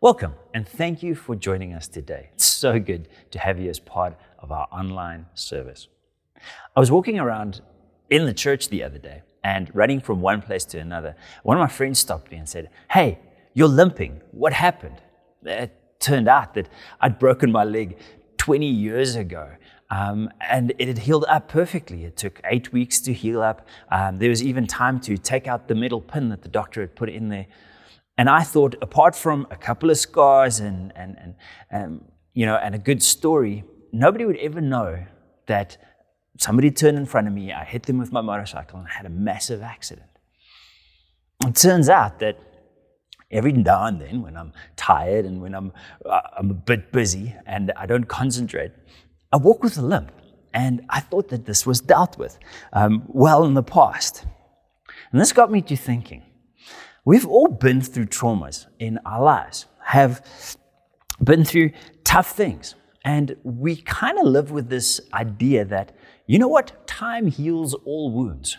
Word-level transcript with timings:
Welcome 0.00 0.34
and 0.54 0.64
thank 0.64 1.02
you 1.02 1.16
for 1.16 1.34
joining 1.34 1.74
us 1.74 1.88
today. 1.88 2.28
It's 2.34 2.44
so 2.44 2.78
good 2.78 3.08
to 3.32 3.40
have 3.40 3.58
you 3.58 3.68
as 3.68 3.80
part 3.80 4.16
of 4.38 4.52
our 4.52 4.68
online 4.70 5.26
service. 5.34 5.88
I 6.76 6.78
was 6.78 6.88
walking 6.88 7.18
around 7.18 7.62
in 8.08 8.24
the 8.24 8.32
church 8.32 8.68
the 8.68 8.84
other 8.84 8.98
day 8.98 9.22
and 9.42 9.68
running 9.74 9.98
from 9.98 10.20
one 10.20 10.40
place 10.40 10.64
to 10.66 10.78
another. 10.78 11.16
One 11.42 11.56
of 11.56 11.60
my 11.60 11.66
friends 11.66 11.98
stopped 11.98 12.30
me 12.30 12.36
and 12.36 12.48
said, 12.48 12.70
Hey, 12.92 13.18
you're 13.54 13.66
limping. 13.66 14.20
What 14.30 14.52
happened? 14.52 15.02
It 15.42 15.74
turned 15.98 16.28
out 16.28 16.54
that 16.54 16.68
I'd 17.00 17.18
broken 17.18 17.50
my 17.50 17.64
leg 17.64 17.98
20 18.36 18.68
years 18.68 19.16
ago. 19.16 19.50
Um, 19.90 20.30
and 20.40 20.74
it 20.78 20.86
had 20.86 20.98
healed 20.98 21.24
up 21.28 21.48
perfectly. 21.48 22.04
It 22.04 22.16
took 22.16 22.40
eight 22.44 22.72
weeks 22.72 23.00
to 23.00 23.12
heal 23.12 23.42
up. 23.42 23.66
Um, 23.90 24.18
there 24.18 24.28
was 24.28 24.44
even 24.44 24.68
time 24.68 25.00
to 25.00 25.18
take 25.18 25.48
out 25.48 25.66
the 25.66 25.74
metal 25.74 26.00
pin 26.00 26.28
that 26.28 26.42
the 26.42 26.48
doctor 26.48 26.82
had 26.82 26.94
put 26.94 27.08
in 27.08 27.30
there. 27.30 27.46
And 28.18 28.28
I 28.28 28.42
thought, 28.42 28.74
apart 28.82 29.14
from 29.14 29.46
a 29.50 29.56
couple 29.56 29.90
of 29.90 29.96
scars 29.96 30.58
and, 30.58 30.92
and, 30.96 31.16
and, 31.22 31.34
and, 31.70 32.04
you 32.34 32.44
know, 32.44 32.56
and 32.56 32.74
a 32.74 32.78
good 32.78 33.00
story, 33.00 33.62
nobody 33.92 34.24
would 34.24 34.36
ever 34.38 34.60
know 34.60 35.06
that 35.46 35.78
somebody 36.36 36.72
turned 36.72 36.98
in 36.98 37.06
front 37.06 37.28
of 37.28 37.32
me, 37.32 37.52
I 37.52 37.64
hit 37.64 37.84
them 37.84 37.96
with 37.96 38.10
my 38.10 38.20
motorcycle, 38.20 38.80
and 38.80 38.88
I 38.88 38.90
had 38.90 39.06
a 39.06 39.10
massive 39.10 39.62
accident. 39.62 40.10
It 41.46 41.54
turns 41.54 41.88
out 41.88 42.18
that 42.18 42.38
every 43.30 43.52
now 43.52 43.84
and 43.86 44.00
then, 44.00 44.22
when 44.22 44.36
I'm 44.36 44.52
tired 44.74 45.24
and 45.24 45.40
when 45.40 45.54
I'm, 45.54 45.72
uh, 46.04 46.20
I'm 46.36 46.50
a 46.50 46.54
bit 46.54 46.90
busy 46.90 47.34
and 47.46 47.72
I 47.76 47.86
don't 47.86 48.08
concentrate, 48.08 48.72
I 49.32 49.36
walk 49.36 49.62
with 49.62 49.78
a 49.78 49.82
limp. 49.82 50.10
And 50.52 50.84
I 50.88 51.00
thought 51.00 51.28
that 51.28 51.44
this 51.44 51.66
was 51.66 51.80
dealt 51.80 52.18
with 52.18 52.38
um, 52.72 53.04
well 53.06 53.44
in 53.44 53.54
the 53.54 53.62
past. 53.62 54.24
And 55.12 55.20
this 55.20 55.32
got 55.32 55.52
me 55.52 55.62
to 55.62 55.76
thinking 55.76 56.24
We've 57.08 57.26
all 57.26 57.48
been 57.48 57.80
through 57.80 58.08
traumas 58.08 58.66
in 58.78 58.98
our 59.06 59.22
lives, 59.22 59.64
have 59.82 60.22
been 61.24 61.42
through 61.42 61.70
tough 62.04 62.32
things. 62.32 62.74
And 63.02 63.34
we 63.44 63.76
kind 63.76 64.18
of 64.18 64.26
live 64.26 64.50
with 64.50 64.68
this 64.68 65.00
idea 65.14 65.64
that, 65.64 65.96
you 66.26 66.38
know 66.38 66.48
what, 66.48 66.86
time 66.86 67.26
heals 67.28 67.72
all 67.86 68.10
wounds. 68.10 68.58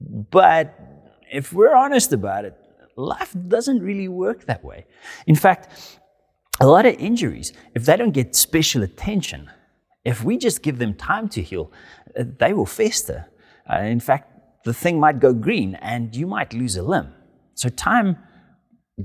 But 0.00 0.78
if 1.32 1.52
we're 1.52 1.74
honest 1.74 2.12
about 2.12 2.44
it, 2.44 2.56
life 2.94 3.34
doesn't 3.48 3.82
really 3.82 4.06
work 4.06 4.44
that 4.44 4.62
way. 4.62 4.86
In 5.26 5.34
fact, 5.34 5.98
a 6.60 6.68
lot 6.68 6.86
of 6.86 6.94
injuries, 7.00 7.52
if 7.74 7.86
they 7.86 7.96
don't 7.96 8.12
get 8.12 8.36
special 8.36 8.84
attention, 8.84 9.50
if 10.04 10.22
we 10.22 10.38
just 10.38 10.62
give 10.62 10.78
them 10.78 10.94
time 10.94 11.28
to 11.30 11.42
heal, 11.42 11.72
they 12.14 12.52
will 12.52 12.66
fester. 12.66 13.26
Uh, 13.68 13.78
in 13.78 13.98
fact, 13.98 14.30
the 14.62 14.72
thing 14.72 15.00
might 15.00 15.18
go 15.18 15.32
green 15.32 15.74
and 15.74 16.14
you 16.14 16.28
might 16.28 16.54
lose 16.54 16.76
a 16.76 16.82
limb. 16.84 17.12
So 17.54 17.68
time 17.68 18.18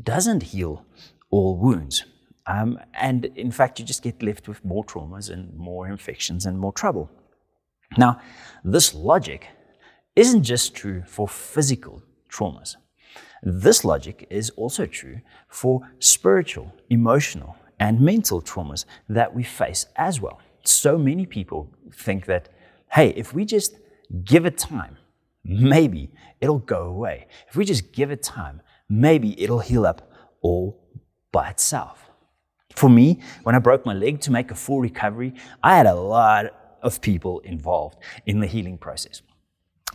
doesn't 0.03 0.43
heal 0.43 0.85
all 1.29 1.57
wounds. 1.57 2.05
Um, 2.47 2.79
and 2.93 3.25
in 3.25 3.51
fact, 3.51 3.79
you 3.79 3.85
just 3.85 4.03
get 4.03 4.23
left 4.23 4.47
with 4.47 4.63
more 4.65 4.83
traumas 4.83 5.29
and 5.29 5.55
more 5.55 5.87
infections 5.87 6.45
and 6.45 6.59
more 6.59 6.73
trouble. 6.73 7.09
Now, 7.97 8.21
this 8.63 8.93
logic 8.93 9.47
isn't 10.15 10.43
just 10.43 10.75
true 10.75 11.03
for 11.05 11.27
physical 11.27 12.01
traumas. 12.29 12.75
This 13.41 13.85
logic 13.85 14.27
is 14.29 14.49
also 14.51 14.85
true 14.85 15.21
for 15.47 15.81
spiritual, 15.99 16.73
emotional, 16.89 17.55
and 17.79 18.01
mental 18.01 18.41
traumas 18.41 18.85
that 19.07 19.33
we 19.33 19.43
face 19.43 19.85
as 19.95 20.19
well. 20.19 20.39
So 20.65 20.97
many 20.97 21.25
people 21.25 21.69
think 21.93 22.25
that, 22.25 22.49
hey, 22.91 23.09
if 23.09 23.33
we 23.33 23.45
just 23.45 23.77
give 24.23 24.45
it 24.45 24.57
time, 24.57 24.97
maybe 25.49 26.11
it'll 26.39 26.59
go 26.59 26.83
away. 26.83 27.27
If 27.49 27.55
we 27.55 27.65
just 27.65 27.91
give 27.91 28.11
it 28.11 28.21
time, 28.21 28.61
maybe 28.87 29.41
it'll 29.41 29.59
heal 29.59 29.85
up 29.85 30.11
all 30.41 30.79
by 31.31 31.49
itself. 31.49 32.09
For 32.75 32.89
me, 32.89 33.19
when 33.43 33.55
I 33.55 33.59
broke 33.59 33.85
my 33.85 33.93
leg 33.93 34.21
to 34.21 34.31
make 34.31 34.51
a 34.51 34.55
full 34.55 34.79
recovery, 34.79 35.33
I 35.63 35.75
had 35.75 35.87
a 35.87 35.95
lot 35.95 36.45
of 36.81 37.01
people 37.01 37.39
involved 37.39 37.97
in 38.25 38.39
the 38.39 38.47
healing 38.47 38.77
process. 38.77 39.21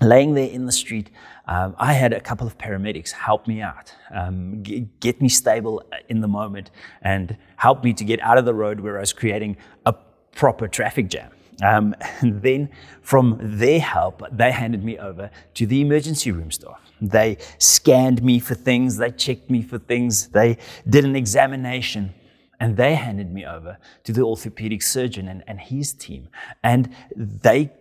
Laying 0.01 0.35
there 0.35 0.51
in 0.51 0.67
the 0.67 0.73
street, 0.73 1.11
um, 1.47 1.77
I 1.79 1.93
had 1.93 2.13
a 2.13 2.21
couple 2.21 2.49
of 2.49 2.59
paramedics 2.59 3.13
help 3.13 3.47
me 3.47 3.63
out, 3.63 3.95
um, 4.13 4.59
g- 4.63 4.89
get 4.99 5.23
me 5.23 5.29
stable 5.29 5.85
in 6.09 6.21
the 6.21 6.27
moment, 6.27 6.73
and 7.01 7.37
help 7.57 7.85
me 7.85 7.93
to 7.95 8.05
get 8.05 8.21
out 8.21 8.37
of 8.37 8.45
the 8.45 8.55
road 8.55 8.81
where 8.81 8.97
I 8.97 9.01
was 9.01 9.13
creating 9.13 9.57
a 9.87 9.95
proper 10.33 10.67
traffic 10.67 11.09
jam. 11.09 11.31
Um, 11.63 11.95
and 12.21 12.43
then 12.43 12.71
from 13.03 13.39
their 13.41 13.81
help, 13.81 14.23
they 14.33 14.51
handed 14.51 14.85
me 14.85 14.99
over 14.99 15.31
to 15.55 15.67
the 15.67 15.81
emergency 15.81 16.33
room 16.33 16.51
staff. 16.51 16.81
They 17.01 17.39
scanned 17.59 18.23
me 18.23 18.39
for 18.39 18.55
things, 18.55 18.97
they 18.97 19.11
checked 19.11 19.51
me 19.51 19.63
for 19.63 19.79
things, 19.79 20.29
they 20.29 20.59
did 20.89 21.05
an 21.05 21.17
examination, 21.17 22.15
and 22.61 22.77
they 22.77 22.95
handed 22.95 23.33
me 23.33 23.45
over 23.45 23.79
to 24.05 24.13
the 24.13 24.23
orthopedic 24.23 24.83
surgeon 24.83 25.29
and, 25.29 25.45
and 25.47 25.61
his 25.61 25.93
team. 25.93 26.29
And 26.63 26.95
they 27.15 27.73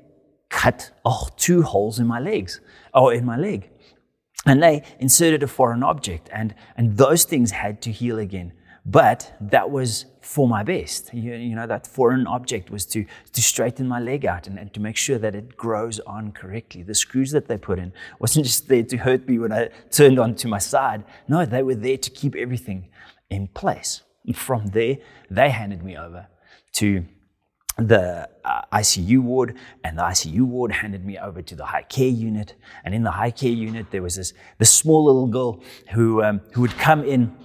cut 0.50 0.92
oh, 1.06 1.30
two 1.38 1.64
holes 1.64 2.00
in 2.00 2.08
my 2.08 2.20
legs, 2.20 2.60
or 2.94 3.14
in 3.14 3.26
my 3.26 3.38
leg. 3.38 3.70
And 4.46 4.62
they 4.62 4.84
inserted 5.00 5.42
a 5.42 5.48
foreign 5.48 5.84
object, 5.84 6.30
and, 6.34 6.54
and 6.76 6.98
those 6.98 7.24
things 7.24 7.52
had 7.52 7.82
to 7.84 7.92
heal 7.92 8.20
again. 8.20 8.54
But 8.86 9.34
that 9.40 9.72
was 9.72 10.06
for 10.22 10.48
my 10.48 10.64
best. 10.64 11.14
You, 11.14 11.36
you, 11.36 11.56
know, 11.56 11.68
that 11.68 11.88
foreign 11.88 12.28
object 12.28 12.70
was 12.70 12.86
to, 12.88 13.06
to 13.32 13.42
straighten 13.42 13.88
my 13.88 14.00
leg 14.00 14.26
out 14.26 14.48
and, 14.48 14.60
and 14.60 14.74
to 14.74 14.80
make 14.82 14.98
sure 14.98 15.18
that 15.18 15.36
it 15.36 15.56
grows 15.56 16.00
on 16.02 16.34
correctly. 16.34 16.84
The 16.84 16.96
screws 16.96 17.32
that 17.32 17.48
they 17.48 17.58
put 17.58 17.80
in 17.80 17.94
wasn't 18.20 18.46
just 18.52 18.68
there 18.68 18.84
to 18.84 18.98
hurt 18.98 19.28
me 19.28 19.40
when 19.40 19.54
I 19.54 19.70
turned 19.90 20.20
onto 20.20 20.48
my 20.48 20.60
side. 20.60 21.06
No, 21.28 21.46
they 21.46 21.64
were 21.64 21.76
there 21.76 21.98
to 21.98 22.10
keep 22.10 22.36
everything 22.36 22.90
in 23.30 23.48
place. 23.48 24.02
And 24.26 24.36
from 24.36 24.68
there, 24.68 24.98
they 25.30 25.50
handed 25.50 25.84
me 25.84 25.98
over 25.98 26.28
to 26.74 27.06
the 27.78 28.30
uh, 28.46 28.62
ICU 28.72 29.20
ward, 29.20 29.58
and 29.84 29.98
the 29.98 30.04
ICU 30.04 30.42
ward 30.42 30.72
handed 30.72 31.04
me 31.04 31.18
over 31.18 31.42
to 31.42 31.56
the 31.56 31.66
high 31.66 31.82
care 31.82 32.08
unit. 32.08 32.54
And 32.84 32.94
in 32.94 33.04
the 33.04 33.12
high 33.12 33.32
care 33.32 33.52
unit, 33.52 33.90
there 33.92 34.04
was 34.04 34.16
this, 34.16 34.34
this 34.60 34.72
small 34.72 35.06
little 35.06 35.28
girl 35.28 35.64
who, 35.92 36.22
um, 36.22 36.42
who 36.52 36.62
would 36.62 36.78
come 36.78 37.04
in 37.04 37.36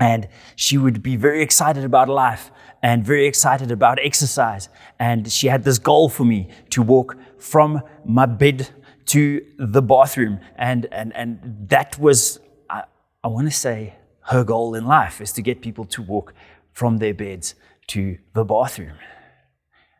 and 0.00 0.28
she 0.56 0.78
would 0.78 1.02
be 1.02 1.16
very 1.16 1.42
excited 1.42 1.84
about 1.84 2.08
life 2.08 2.50
and 2.82 3.04
very 3.04 3.26
excited 3.26 3.70
about 3.70 3.98
exercise. 4.00 4.68
And 4.98 5.30
she 5.30 5.46
had 5.46 5.64
this 5.64 5.78
goal 5.78 6.08
for 6.08 6.24
me 6.24 6.48
to 6.70 6.82
walk 6.82 7.16
from 7.38 7.82
my 8.04 8.26
bed 8.26 8.68
to 9.06 9.44
the 9.58 9.82
bathroom. 9.82 10.40
And, 10.56 10.86
and, 10.92 11.14
and 11.14 11.68
that 11.68 11.98
was, 11.98 12.40
I, 12.68 12.84
I 13.22 13.28
want 13.28 13.46
to 13.48 13.54
say, 13.54 13.94
her 14.26 14.44
goal 14.44 14.74
in 14.74 14.84
life 14.84 15.20
is 15.20 15.32
to 15.32 15.42
get 15.42 15.60
people 15.60 15.84
to 15.86 16.02
walk 16.02 16.34
from 16.72 16.98
their 16.98 17.14
beds 17.14 17.54
to 17.88 18.18
the 18.34 18.44
bathroom. 18.44 18.96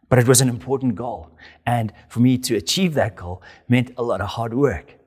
But 0.08 0.18
it 0.18 0.28
was 0.28 0.40
an 0.40 0.48
important 0.48 0.94
goal. 0.94 1.30
And 1.66 1.92
for 2.08 2.20
me 2.20 2.38
to 2.38 2.56
achieve 2.56 2.94
that 2.94 3.16
goal 3.16 3.42
meant 3.68 3.92
a 3.96 4.02
lot 4.02 4.20
of 4.20 4.28
hard 4.28 4.54
work. 4.54 4.98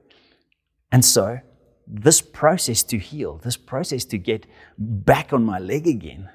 And 0.92 1.04
so 1.04 1.40
this 1.88 2.22
process 2.22 2.84
to 2.84 2.98
heal, 2.98 3.38
this 3.38 3.58
process 3.58 4.06
to 4.06 4.18
get 4.18 4.46
back 4.78 5.34
on 5.34 5.44
my 5.44 5.60
leg 5.60 5.88
again, 5.88 6.30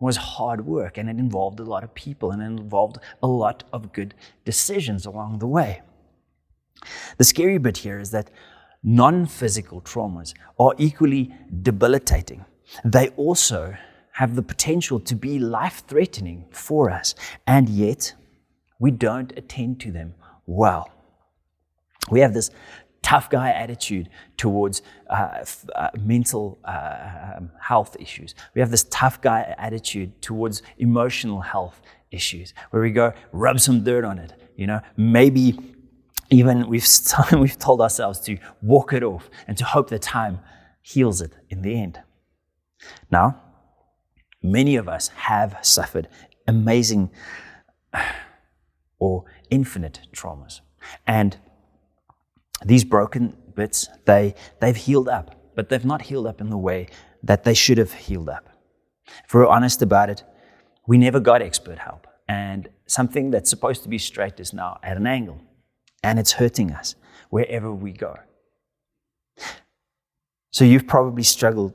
was 0.00 0.16
hard 0.16 0.66
work 0.66 0.98
and 0.98 1.08
it 1.08 1.18
involved 1.18 1.60
a 1.60 1.64
lot 1.64 1.84
of 1.84 1.94
people 1.94 2.30
and 2.30 2.42
it 2.42 2.46
involved 2.46 2.98
a 3.22 3.26
lot 3.26 3.64
of 3.72 3.92
good 3.92 4.14
decisions 4.44 5.06
along 5.06 5.38
the 5.38 5.46
way. 5.46 5.82
The 7.16 7.24
scary 7.24 7.58
bit 7.58 7.78
here 7.78 7.98
is 7.98 8.10
that 8.10 8.30
non 8.82 9.26
physical 9.26 9.80
traumas 9.80 10.34
are 10.58 10.74
equally 10.78 11.34
debilitating. 11.62 12.44
They 12.84 13.08
also 13.10 13.74
have 14.12 14.36
the 14.36 14.42
potential 14.42 15.00
to 15.00 15.14
be 15.14 15.38
life 15.38 15.82
threatening 15.88 16.44
for 16.50 16.90
us, 16.90 17.14
and 17.46 17.68
yet 17.68 18.14
we 18.78 18.90
don't 18.90 19.32
attend 19.36 19.80
to 19.80 19.90
them 19.90 20.14
well. 20.46 20.90
We 22.10 22.20
have 22.20 22.34
this 22.34 22.50
tough 23.04 23.28
guy 23.28 23.50
attitude 23.50 24.08
towards 24.38 24.82
uh, 25.10 25.44
uh, 25.76 25.88
mental 26.00 26.58
uh, 26.64 27.34
um, 27.36 27.50
health 27.60 27.96
issues. 28.00 28.34
We 28.54 28.60
have 28.62 28.70
this 28.70 28.84
tough 28.90 29.20
guy 29.20 29.54
attitude 29.58 30.20
towards 30.22 30.62
emotional 30.78 31.42
health 31.42 31.82
issues, 32.10 32.54
where 32.70 32.82
we 32.82 32.90
go 32.90 33.12
rub 33.30 33.60
some 33.60 33.84
dirt 33.84 34.04
on 34.04 34.18
it. 34.18 34.32
You 34.56 34.66
know, 34.66 34.80
maybe 34.96 35.58
even 36.30 36.66
we've 36.66 36.88
we've 37.32 37.58
told 37.58 37.80
ourselves 37.82 38.20
to 38.20 38.38
walk 38.62 38.92
it 38.94 39.02
off 39.02 39.28
and 39.46 39.56
to 39.58 39.64
hope 39.64 39.90
that 39.90 40.02
time 40.02 40.40
heals 40.80 41.20
it 41.20 41.32
in 41.50 41.60
the 41.60 41.78
end. 41.78 42.00
Now, 43.10 43.40
many 44.42 44.76
of 44.76 44.88
us 44.88 45.08
have 45.08 45.58
suffered 45.60 46.08
amazing 46.48 47.10
or 48.98 49.24
infinite 49.50 50.00
traumas, 50.12 50.60
and 51.06 51.36
these 52.64 52.84
broken 52.84 53.36
bits, 53.54 53.88
they, 54.04 54.34
they've 54.60 54.76
healed 54.76 55.08
up, 55.08 55.34
but 55.54 55.68
they've 55.68 55.84
not 55.84 56.02
healed 56.02 56.26
up 56.26 56.40
in 56.40 56.50
the 56.50 56.58
way 56.58 56.88
that 57.22 57.44
they 57.44 57.54
should 57.54 57.78
have 57.78 57.92
healed 57.92 58.28
up. 58.28 58.48
If 59.24 59.34
we're 59.34 59.46
honest 59.46 59.82
about 59.82 60.10
it, 60.10 60.24
we 60.86 60.98
never 60.98 61.20
got 61.20 61.42
expert 61.42 61.78
help. 61.78 62.06
And 62.28 62.68
something 62.86 63.30
that's 63.30 63.50
supposed 63.50 63.82
to 63.82 63.88
be 63.88 63.98
straight 63.98 64.40
is 64.40 64.52
now 64.52 64.78
at 64.82 64.96
an 64.96 65.06
angle. 65.06 65.40
And 66.02 66.18
it's 66.18 66.32
hurting 66.32 66.72
us 66.72 66.94
wherever 67.30 67.72
we 67.72 67.92
go. 67.92 68.16
So 70.50 70.64
you've 70.64 70.86
probably 70.86 71.22
struggled 71.22 71.74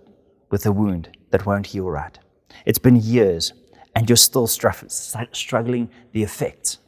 with 0.50 0.66
a 0.66 0.72
wound 0.72 1.18
that 1.32 1.46
won't 1.46 1.68
heal 1.68 1.90
right. 1.90 2.18
It's 2.66 2.80
been 2.80 2.96
years, 2.96 3.54
and 3.96 4.10
you're 4.10 4.16
still 4.16 4.48
struggling 4.48 5.90
the 6.14 6.24
effects 6.24 6.80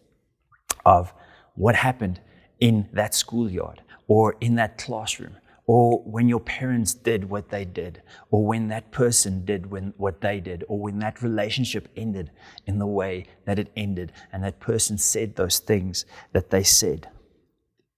of 0.85 1.13
what 1.55 1.75
happened 1.75 2.19
in 2.59 2.87
that 2.93 3.13
schoolyard 3.13 3.81
or 4.11 4.35
in 4.41 4.55
that 4.55 4.77
classroom 4.77 5.37
or 5.67 6.03
when 6.03 6.27
your 6.27 6.41
parents 6.41 6.93
did 6.93 7.29
what 7.29 7.47
they 7.47 7.63
did, 7.63 8.01
or 8.29 8.45
when 8.45 8.67
that 8.67 8.91
person 8.91 9.45
did 9.45 9.71
when, 9.71 9.93
what 9.95 10.19
they 10.19 10.41
did, 10.41 10.65
or 10.67 10.77
when 10.77 10.99
that 10.99 11.21
relationship 11.21 11.87
ended 11.95 12.29
in 12.65 12.77
the 12.77 12.85
way 12.85 13.25
that 13.45 13.57
it 13.57 13.71
ended, 13.77 14.11
and 14.33 14.43
that 14.43 14.59
person 14.59 14.97
said 14.97 15.33
those 15.37 15.59
things 15.59 16.03
that 16.33 16.49
they 16.49 16.61
said. 16.61 17.07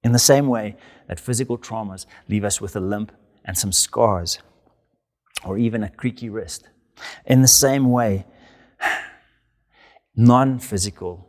In 0.04 0.12
the 0.12 0.19
same 0.19 0.48
way 0.48 0.75
that 1.07 1.19
physical 1.19 1.57
traumas 1.57 2.06
leave 2.30 2.44
us 2.44 2.62
with 2.62 2.75
a 2.75 2.80
limp 2.80 3.12
and 3.44 3.57
some 3.57 3.71
scars, 3.71 4.38
or 5.44 5.57
even 5.57 5.81
a 5.81 5.89
creaky 5.89 6.30
wrist. 6.30 6.69
In 7.25 7.42
the 7.42 7.48
same 7.48 7.89
way, 7.89 8.27
non 10.15 10.60
physical 10.60 11.27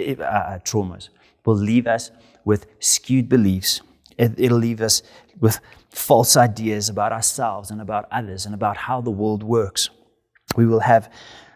uh, 0.00 0.22
uh, 0.22 0.58
traumas 0.60 1.10
will 1.44 1.56
leave 1.56 1.86
us 1.86 2.10
with 2.44 2.66
skewed 2.80 3.28
beliefs. 3.28 3.80
It, 4.18 4.38
will 4.38 4.58
leave 4.58 4.80
us 4.80 5.02
with 5.40 5.60
false 5.90 6.36
ideas 6.36 6.88
about 6.88 7.12
ourselves 7.12 7.70
and 7.70 7.80
about 7.80 8.06
others 8.10 8.46
and 8.46 8.54
about 8.54 8.76
how 8.76 9.00
the 9.00 9.10
world 9.10 9.42
works. 9.42 9.90
We 10.56 10.66
will 10.66 10.80
have 10.80 11.12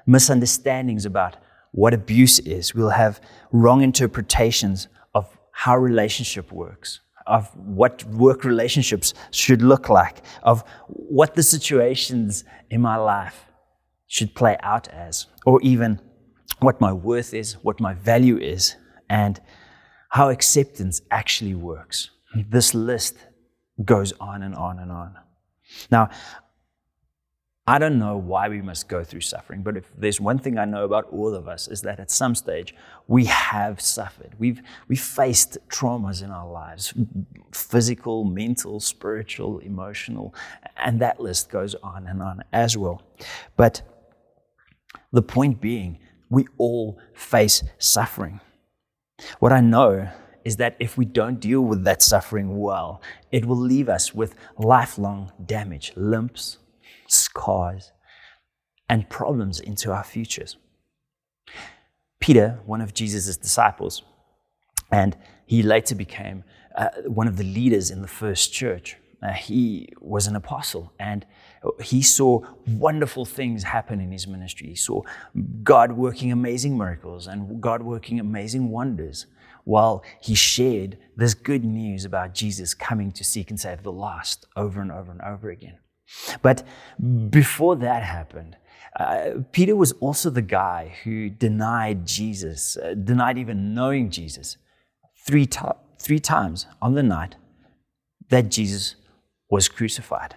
misunderstandings 0.06 1.05
about 1.05 1.37
what 1.73 1.93
abuse 1.93 2.38
is. 2.41 2.75
We'll 2.75 2.91
have 2.91 3.21
wrong 3.53 3.83
interpretations 3.83 4.88
of 5.15 5.37
how 5.53 5.77
relationship 5.77 6.50
works, 6.53 7.00
of 7.27 7.55
what 7.56 8.05
work 8.05 8.44
relationships 8.44 9.12
should 9.31 9.62
look 9.62 9.88
like, 9.88 10.23
of 10.43 10.65
what 10.88 11.35
the 11.35 11.43
situations 11.43 12.44
in 12.71 12.81
my 12.81 12.97
life 12.97 13.47
should 14.06 14.35
play 14.35 14.56
out 14.62 14.88
as, 14.88 15.27
or 15.44 15.61
even 15.62 16.00
what 16.61 16.81
my 16.81 16.93
worth 16.93 17.35
is, 17.35 17.55
what 17.62 17.81
my 17.81 17.93
value 17.94 18.38
is, 18.38 18.77
and 19.11 19.41
how 20.17 20.31
acceptance 20.31 21.03
actually 21.11 21.55
works. 21.55 22.09
This 22.49 22.73
list 22.73 23.17
goes 23.85 24.15
on 24.19 24.43
and 24.43 24.55
on 24.55 24.79
and 24.79 24.91
on. 24.91 25.15
Now, 25.91 26.09
I 27.67 27.79
don't 27.79 27.99
know 27.99 28.17
why 28.17 28.49
we 28.49 28.63
must 28.63 28.89
go 28.89 29.05
through 29.05 29.21
suffering, 29.21 29.63
but 29.63 29.77
if 29.77 29.85
there's 29.99 30.19
one 30.19 30.39
thing 30.39 30.57
I 30.57 30.65
know 30.65 30.85
about 30.85 31.05
all 31.13 31.35
of 31.35 31.49
us 31.49 31.69
is 31.69 31.83
that 31.83 32.01
at 32.01 32.11
some 32.11 32.35
stage 32.35 32.75
we 33.07 33.27
have 33.27 33.79
suffered. 33.79 34.33
We've, 34.39 34.63
we've 34.89 34.99
faced 34.99 35.59
traumas 35.69 36.23
in 36.23 36.31
our 36.31 36.51
lives 36.51 36.95
physical, 37.53 38.25
mental, 38.25 38.81
spiritual, 38.81 39.59
emotional, 39.59 40.35
and 40.79 40.99
that 41.03 41.21
list 41.21 41.51
goes 41.51 41.75
on 41.83 42.07
and 42.07 42.23
on 42.23 42.43
as 42.55 42.75
well. 42.75 43.03
But 43.59 43.83
the 45.12 45.23
point 45.23 45.61
being, 45.61 45.99
we 46.31 46.47
all 46.57 46.99
face 47.12 47.62
suffering. 47.77 48.41
What 49.39 49.53
I 49.53 49.61
know 49.61 50.09
is 50.45 50.57
that 50.57 50.77
if 50.79 50.97
we 50.97 51.05
don't 51.05 51.41
deal 51.41 51.61
with 51.63 51.85
that 51.85 52.03
suffering 52.03 52.59
well, 52.59 53.03
it 53.33 53.45
will 53.45 53.57
leave 53.57 53.89
us 53.89 54.15
with 54.15 54.35
lifelong 54.59 55.33
damage, 55.45 55.93
limps, 55.97 56.59
scars, 57.09 57.93
and 58.89 59.09
problems 59.11 59.59
into 59.59 59.91
our 59.91 60.05
futures. 60.05 60.57
Peter, 62.21 62.61
one 62.65 62.81
of 62.81 62.95
Jesus' 62.95 63.37
disciples, 63.37 64.03
and 64.93 65.17
he 65.47 65.62
later 65.62 65.95
became 65.95 66.45
uh, 66.77 66.89
one 67.07 67.27
of 67.27 67.37
the 67.37 67.45
leaders 67.45 67.91
in 67.91 68.03
the 68.03 68.09
first 68.09 68.53
church. 68.53 68.97
Uh, 69.23 69.33
he 69.33 69.89
was 70.01 70.27
an 70.27 70.37
apostle 70.37 70.93
and 71.01 71.27
he 71.81 72.03
saw 72.03 72.41
wonderful 72.67 73.25
things 73.25 73.63
happen 73.63 74.01
in 74.01 74.13
his 74.13 74.27
ministry. 74.27 74.69
He 74.69 74.75
saw 74.77 75.03
God 75.63 75.93
working 75.93 76.33
amazing 76.33 76.77
miracles 76.77 77.27
and 77.27 77.61
God 77.61 77.83
working 77.83 78.21
amazing 78.21 78.71
wonders 78.71 79.27
while 79.65 80.05
he 80.21 80.35
shared 80.35 80.97
this 81.17 81.35
good 81.35 81.65
news 81.65 82.05
about 82.05 82.35
Jesus 82.35 82.75
coming 82.75 83.11
to 83.13 83.25
seek 83.25 83.51
and 83.51 83.59
save 83.59 83.83
the 83.83 83.93
lost 83.93 84.47
over 84.57 84.81
and 84.81 84.93
over 84.93 85.11
and 85.11 85.21
over 85.23 85.51
again. 85.51 85.79
But 86.41 86.63
before 87.31 87.77
that 87.77 88.03
happened, 88.05 88.57
uh, 88.99 89.43
Peter 89.53 89.77
was 89.77 89.93
also 89.93 90.31
the 90.31 90.43
guy 90.43 90.97
who 91.05 91.29
denied 91.29 92.07
Jesus, 92.07 92.77
uh, 92.77 92.95
denied 92.95 93.39
even 93.39 93.75
knowing 93.75 94.11
Jesus, 94.11 94.57
three, 95.27 95.47
to- 95.47 95.77
three 95.99 96.21
times 96.21 96.67
on 96.81 96.95
the 96.95 97.03
night 97.03 97.35
that 98.31 98.51
Jesus 98.51 98.97
was 99.51 99.69
crucified. 99.69 100.37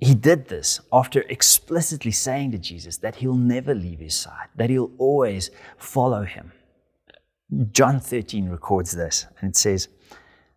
He 0.00 0.14
did 0.14 0.48
this 0.48 0.80
after 0.92 1.20
explicitly 1.22 2.10
saying 2.10 2.52
to 2.52 2.58
Jesus 2.58 2.96
that 2.98 3.16
he'll 3.16 3.34
never 3.34 3.74
leave 3.74 4.00
his 4.00 4.14
side, 4.14 4.48
that 4.56 4.70
he'll 4.70 4.92
always 4.98 5.50
follow 5.76 6.24
him. 6.24 6.52
John 7.72 8.00
13 8.00 8.48
records 8.48 8.92
this, 8.92 9.26
and 9.40 9.50
it 9.50 9.56
says, 9.56 9.88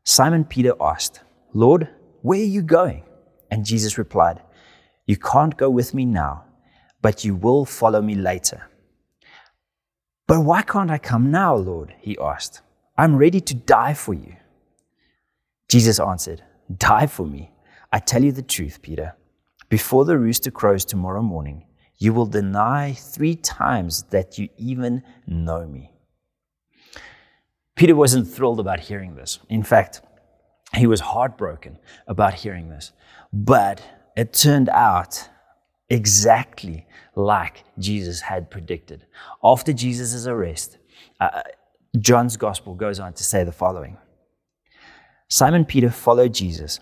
Simon 0.06 0.46
Peter 0.46 0.74
asked, 0.80 1.22
Lord, 1.54 1.90
where 2.22 2.40
are 2.40 2.44
you 2.44 2.62
going? 2.62 3.04
And 3.52 3.66
Jesus 3.66 3.98
replied, 3.98 4.42
You 5.06 5.18
can't 5.18 5.58
go 5.58 5.70
with 5.70 5.94
me 5.94 6.06
now, 6.06 6.46
but 7.02 7.26
you 7.26 7.36
will 7.36 7.66
follow 7.66 8.02
me 8.02 8.16
later. 8.16 8.70
But 10.26 10.42
why 10.42 10.62
can't 10.62 10.90
I 10.90 11.00
come 11.00 11.32
now, 11.32 11.56
Lord? 11.56 11.94
He 12.00 12.18
asked. 12.18 12.62
I'm 12.98 13.18
ready 13.18 13.42
to 13.42 13.54
die 13.54 13.94
for 13.94 14.14
you. 14.14 14.36
Jesus 15.74 16.00
answered, 16.00 16.44
Die 16.78 17.08
for 17.08 17.26
me. 17.26 17.52
I 17.92 17.98
tell 17.98 18.24
you 18.24 18.32
the 18.32 18.44
truth, 18.44 18.84
Peter. 18.84 19.16
Before 19.70 20.06
the 20.06 20.20
rooster 20.20 20.52
crows 20.52 20.86
tomorrow 20.86 21.24
morning, 21.24 21.66
you 21.98 22.14
will 22.14 22.28
deny 22.28 22.94
three 22.94 23.34
times 23.34 24.04
that 24.12 24.38
you 24.38 24.50
even 24.56 25.02
know 25.26 25.66
me. 25.66 25.92
Peter 27.76 27.96
wasn't 27.96 28.28
thrilled 28.28 28.60
about 28.60 28.82
hearing 28.82 29.16
this. 29.16 29.40
In 29.50 29.64
fact, 29.64 30.02
he 30.76 30.86
was 30.86 31.00
heartbroken 31.00 31.80
about 32.06 32.36
hearing 32.36 32.70
this. 32.70 32.92
But 33.34 33.82
it 34.16 34.32
turned 34.32 34.70
out 34.70 35.28
exactly 35.90 36.86
like 37.16 37.64
Jesus 37.80 38.22
had 38.22 38.52
predicted. 38.52 39.08
After 39.44 39.74
Jesus' 39.74 40.28
arrest, 40.28 40.78
uh, 41.20 41.42
John's 41.98 42.38
gospel 42.38 42.76
goes 42.76 43.00
on 43.00 43.14
to 43.14 43.24
say 43.24 43.44
the 43.44 43.52
following 43.52 43.98
Simon 45.34 45.66
Peter 45.66 45.90
followed 45.90 46.32
Jesus, 46.32 46.80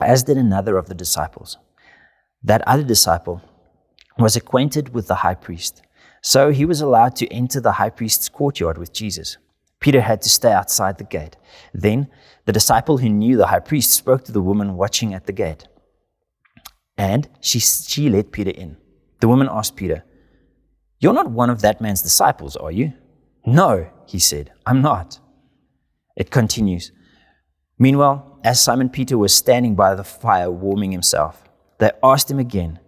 as 0.00 0.22
did 0.22 0.38
another 0.38 0.78
of 0.78 0.86
the 0.86 0.94
disciples. 0.94 1.58
That 2.42 2.66
other 2.66 2.82
disciple 2.82 3.42
was 4.18 4.36
acquainted 4.36 4.94
with 4.94 5.06
the 5.06 5.16
high 5.16 5.34
priest, 5.34 5.82
so 6.22 6.50
he 6.50 6.64
was 6.64 6.80
allowed 6.80 7.14
to 7.16 7.28
enter 7.30 7.60
the 7.60 7.72
high 7.72 7.90
priest's 7.90 8.30
courtyard 8.30 8.78
with 8.78 8.94
Jesus. 8.94 9.36
Peter 9.80 10.00
had 10.00 10.22
to 10.22 10.30
stay 10.30 10.50
outside 10.50 10.96
the 10.96 11.04
gate. 11.04 11.36
Then 11.74 12.08
the 12.46 12.54
disciple 12.54 12.96
who 12.96 13.10
knew 13.10 13.36
the 13.36 13.48
high 13.48 13.60
priest 13.60 13.90
spoke 13.90 14.24
to 14.24 14.32
the 14.32 14.40
woman 14.40 14.78
watching 14.78 15.12
at 15.12 15.26
the 15.26 15.34
gate. 15.34 15.68
And 16.96 17.28
she, 17.42 17.58
she 17.58 18.08
let 18.08 18.32
Peter 18.32 18.50
in. 18.50 18.78
The 19.20 19.28
woman 19.28 19.46
asked 19.50 19.76
Peter, 19.76 20.06
You're 21.00 21.12
not 21.12 21.30
one 21.30 21.50
of 21.50 21.60
that 21.60 21.82
man's 21.82 22.00
disciples, 22.00 22.56
are 22.56 22.72
you? 22.72 22.94
No, 23.44 23.90
he 24.06 24.18
said, 24.18 24.52
I'm 24.64 24.80
not. 24.80 25.20
It 26.16 26.30
continues. 26.30 26.92
Meanwhile, 27.78 28.40
as 28.42 28.60
Simon 28.60 28.88
Peter 28.88 29.16
was 29.16 29.34
standing 29.34 29.74
by 29.74 29.94
the 29.94 30.04
fire 30.04 30.50
warming 30.50 30.92
himself, 30.92 31.44
they 31.78 31.92
asked 32.02 32.30
him 32.30 32.38
again, 32.38 32.80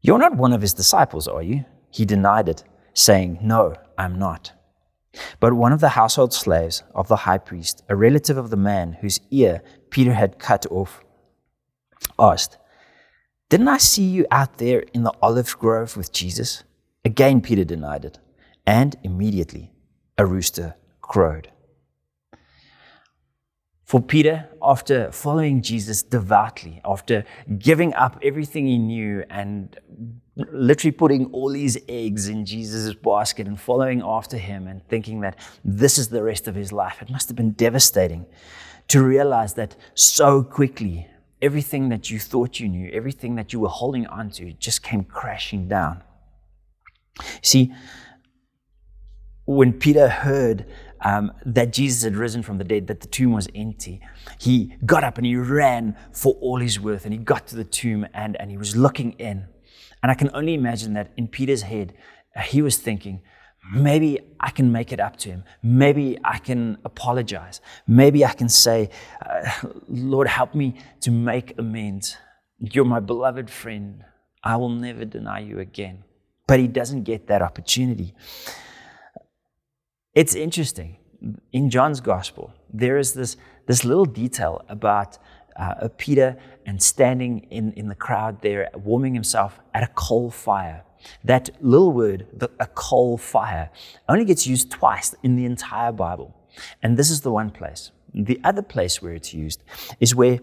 You're 0.00 0.18
not 0.18 0.36
one 0.36 0.52
of 0.52 0.62
his 0.62 0.74
disciples, 0.74 1.28
are 1.28 1.42
you? 1.42 1.64
He 1.90 2.04
denied 2.04 2.48
it, 2.48 2.64
saying, 2.92 3.38
No, 3.42 3.74
I'm 3.96 4.18
not. 4.18 4.52
But 5.38 5.54
one 5.54 5.72
of 5.72 5.80
the 5.80 5.90
household 5.90 6.32
slaves 6.32 6.82
of 6.94 7.08
the 7.08 7.16
high 7.16 7.38
priest, 7.38 7.82
a 7.88 7.96
relative 7.96 8.36
of 8.36 8.50
the 8.50 8.56
man 8.56 8.94
whose 9.00 9.20
ear 9.30 9.62
Peter 9.90 10.14
had 10.14 10.38
cut 10.38 10.66
off, 10.70 11.02
asked, 12.18 12.58
Didn't 13.48 13.68
I 13.68 13.78
see 13.78 14.04
you 14.04 14.26
out 14.30 14.58
there 14.58 14.80
in 14.92 15.02
the 15.02 15.14
olive 15.22 15.56
grove 15.58 15.96
with 15.96 16.12
Jesus? 16.12 16.64
Again, 17.04 17.40
Peter 17.40 17.64
denied 17.64 18.04
it, 18.04 18.18
and 18.66 18.96
immediately 19.02 19.72
a 20.18 20.26
rooster 20.26 20.74
crowed. 21.00 21.50
For 23.90 24.00
Peter, 24.00 24.48
after 24.62 25.10
following 25.10 25.62
Jesus 25.62 26.04
devoutly, 26.04 26.80
after 26.84 27.24
giving 27.58 27.92
up 27.94 28.20
everything 28.22 28.64
he 28.68 28.78
knew 28.78 29.24
and 29.28 29.76
literally 30.36 30.92
putting 30.92 31.26
all 31.32 31.50
his 31.50 31.76
eggs 31.88 32.28
in 32.28 32.46
Jesus' 32.46 32.94
basket 32.94 33.48
and 33.48 33.60
following 33.60 34.00
after 34.00 34.36
him 34.36 34.68
and 34.68 34.80
thinking 34.86 35.22
that 35.22 35.40
this 35.64 35.98
is 35.98 36.06
the 36.08 36.22
rest 36.22 36.46
of 36.46 36.54
his 36.54 36.70
life, 36.70 37.02
it 37.02 37.10
must 37.10 37.28
have 37.30 37.36
been 37.36 37.50
devastating 37.50 38.26
to 38.86 39.02
realize 39.02 39.54
that 39.54 39.74
so 39.96 40.44
quickly 40.44 41.08
everything 41.42 41.88
that 41.88 42.12
you 42.12 42.20
thought 42.20 42.60
you 42.60 42.68
knew, 42.68 42.88
everything 42.92 43.34
that 43.34 43.52
you 43.52 43.58
were 43.58 43.68
holding 43.68 44.06
on 44.06 44.30
to, 44.30 44.52
just 44.52 44.84
came 44.84 45.02
crashing 45.02 45.66
down. 45.66 46.00
See, 47.42 47.72
when 49.46 49.72
Peter 49.72 50.08
heard 50.08 50.64
um, 51.02 51.32
that 51.46 51.72
Jesus 51.72 52.02
had 52.04 52.16
risen 52.16 52.42
from 52.42 52.58
the 52.58 52.64
dead, 52.64 52.86
that 52.88 53.00
the 53.00 53.08
tomb 53.08 53.32
was 53.32 53.48
empty, 53.54 54.00
he 54.38 54.76
got 54.84 55.04
up 55.04 55.16
and 55.16 55.26
he 55.26 55.36
ran 55.36 55.96
for 56.12 56.34
all 56.40 56.58
his 56.58 56.78
worth 56.78 57.04
and 57.04 57.12
he 57.12 57.18
got 57.18 57.46
to 57.48 57.56
the 57.56 57.64
tomb 57.64 58.06
and, 58.14 58.36
and 58.40 58.50
he 58.50 58.56
was 58.56 58.76
looking 58.76 59.12
in. 59.12 59.46
And 60.02 60.10
I 60.10 60.14
can 60.14 60.30
only 60.34 60.54
imagine 60.54 60.94
that 60.94 61.12
in 61.16 61.28
Peter's 61.28 61.62
head, 61.62 61.94
uh, 62.34 62.40
he 62.40 62.62
was 62.62 62.78
thinking, 62.78 63.22
maybe 63.72 64.18
I 64.38 64.50
can 64.50 64.72
make 64.72 64.92
it 64.92 65.00
up 65.00 65.16
to 65.18 65.28
him. 65.28 65.44
Maybe 65.62 66.18
I 66.24 66.38
can 66.38 66.78
apologize. 66.84 67.60
Maybe 67.86 68.24
I 68.24 68.32
can 68.32 68.48
say, 68.48 68.90
uh, 69.24 69.50
Lord, 69.88 70.28
help 70.28 70.54
me 70.54 70.76
to 71.02 71.10
make 71.10 71.58
amends. 71.58 72.16
You're 72.58 72.84
my 72.84 73.00
beloved 73.00 73.50
friend. 73.50 74.04
I 74.42 74.56
will 74.56 74.70
never 74.70 75.04
deny 75.04 75.40
you 75.40 75.58
again. 75.58 76.04
But 76.46 76.60
he 76.60 76.66
doesn't 76.66 77.04
get 77.04 77.26
that 77.28 77.42
opportunity. 77.42 78.14
It's 80.14 80.34
interesting. 80.34 80.96
In 81.52 81.70
John's 81.70 82.00
gospel, 82.00 82.52
there 82.72 82.98
is 82.98 83.14
this, 83.14 83.36
this 83.66 83.84
little 83.84 84.04
detail 84.04 84.64
about 84.68 85.18
uh, 85.56 85.88
Peter 85.98 86.36
and 86.66 86.82
standing 86.82 87.46
in, 87.50 87.72
in 87.74 87.88
the 87.88 87.94
crowd 87.94 88.42
there, 88.42 88.70
warming 88.74 89.14
himself 89.14 89.60
at 89.72 89.84
a 89.84 89.86
coal 89.94 90.30
fire. 90.30 90.82
That 91.22 91.50
little 91.60 91.92
word, 91.92 92.26
the, 92.32 92.50
a 92.58 92.66
coal 92.66 93.18
fire, 93.18 93.70
only 94.08 94.24
gets 94.24 94.46
used 94.46 94.70
twice 94.70 95.14
in 95.22 95.36
the 95.36 95.44
entire 95.44 95.92
Bible. 95.92 96.34
And 96.82 96.96
this 96.96 97.10
is 97.10 97.20
the 97.20 97.30
one 97.30 97.50
place. 97.50 97.92
The 98.12 98.40
other 98.42 98.62
place 98.62 99.00
where 99.00 99.12
it's 99.12 99.32
used 99.32 99.62
is 100.00 100.14
where 100.14 100.40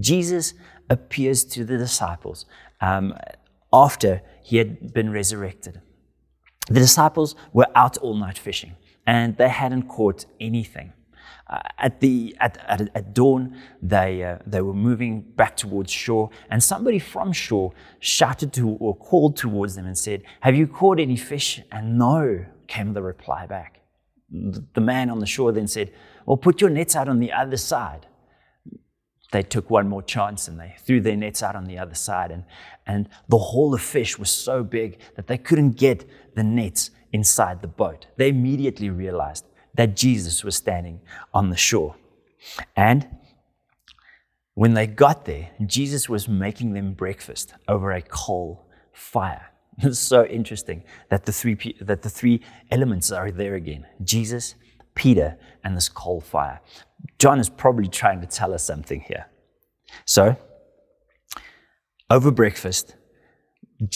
Jesus 0.00 0.54
appears 0.90 1.44
to 1.44 1.64
the 1.64 1.78
disciples 1.78 2.46
um, 2.80 3.14
after 3.72 4.22
he 4.42 4.56
had 4.56 4.92
been 4.92 5.10
resurrected. 5.10 5.80
The 6.66 6.80
disciples 6.80 7.36
were 7.52 7.66
out 7.74 7.96
all 7.98 8.14
night 8.14 8.38
fishing 8.38 8.74
and 9.06 9.36
they 9.36 9.48
hadn't 9.48 9.84
caught 9.84 10.26
anything. 10.40 10.92
Uh, 11.48 11.60
at, 11.78 12.00
the, 12.00 12.36
at, 12.40 12.58
at, 12.66 12.90
at 12.96 13.14
dawn, 13.14 13.56
they, 13.80 14.24
uh, 14.24 14.38
they 14.44 14.60
were 14.60 14.74
moving 14.74 15.20
back 15.20 15.56
towards 15.56 15.92
shore, 15.92 16.28
and 16.50 16.62
somebody 16.62 16.98
from 16.98 17.32
shore 17.32 17.72
shouted 18.00 18.52
to 18.52 18.70
or 18.70 18.96
called 18.96 19.36
towards 19.36 19.76
them 19.76 19.86
and 19.86 19.96
said, 19.96 20.24
Have 20.40 20.56
you 20.56 20.66
caught 20.66 20.98
any 20.98 21.16
fish? 21.16 21.62
And 21.70 21.98
no, 21.98 22.44
came 22.66 22.94
the 22.94 23.02
reply 23.02 23.46
back. 23.46 23.80
The 24.28 24.80
man 24.80 25.08
on 25.08 25.20
the 25.20 25.26
shore 25.26 25.52
then 25.52 25.68
said, 25.68 25.92
Well, 26.26 26.36
put 26.36 26.60
your 26.60 26.70
nets 26.70 26.96
out 26.96 27.08
on 27.08 27.20
the 27.20 27.32
other 27.32 27.56
side. 27.56 28.06
They 29.32 29.42
took 29.42 29.70
one 29.70 29.88
more 29.88 30.02
chance 30.02 30.48
and 30.48 30.58
they 30.58 30.76
threw 30.78 31.00
their 31.00 31.16
nets 31.16 31.42
out 31.42 31.56
on 31.56 31.64
the 31.64 31.78
other 31.78 31.94
side. 31.94 32.30
And, 32.30 32.44
and 32.86 33.08
the 33.28 33.38
haul 33.38 33.74
of 33.74 33.82
fish 33.82 34.18
was 34.18 34.30
so 34.30 34.62
big 34.62 34.98
that 35.16 35.26
they 35.26 35.38
couldn't 35.38 35.72
get 35.72 36.08
the 36.34 36.44
nets 36.44 36.90
inside 37.12 37.60
the 37.60 37.68
boat. 37.68 38.06
They 38.16 38.28
immediately 38.28 38.90
realized 38.90 39.44
that 39.74 39.96
Jesus 39.96 40.44
was 40.44 40.56
standing 40.56 41.00
on 41.34 41.50
the 41.50 41.56
shore. 41.56 41.96
And 42.76 43.06
when 44.54 44.74
they 44.74 44.86
got 44.86 45.24
there, 45.24 45.50
Jesus 45.66 46.08
was 46.08 46.28
making 46.28 46.72
them 46.72 46.94
breakfast 46.94 47.54
over 47.68 47.92
a 47.92 48.02
coal 48.02 48.66
fire. 48.92 49.52
It's 49.82 49.98
so 49.98 50.24
interesting 50.24 50.84
that 51.10 51.26
the 51.26 51.32
three 51.32 51.76
that 51.82 52.00
the 52.00 52.08
three 52.08 52.40
elements 52.70 53.12
are 53.12 53.30
there 53.30 53.56
again: 53.56 53.86
Jesus, 54.02 54.54
Peter, 54.96 55.38
and 55.62 55.76
this 55.76 55.88
coal 55.88 56.20
fire. 56.20 56.60
John 57.20 57.38
is 57.38 57.48
probably 57.48 57.88
trying 57.88 58.20
to 58.20 58.26
tell 58.26 58.52
us 58.52 58.64
something 58.64 59.00
here. 59.00 59.26
So, 60.04 60.36
over 62.10 62.32
breakfast, 62.32 62.96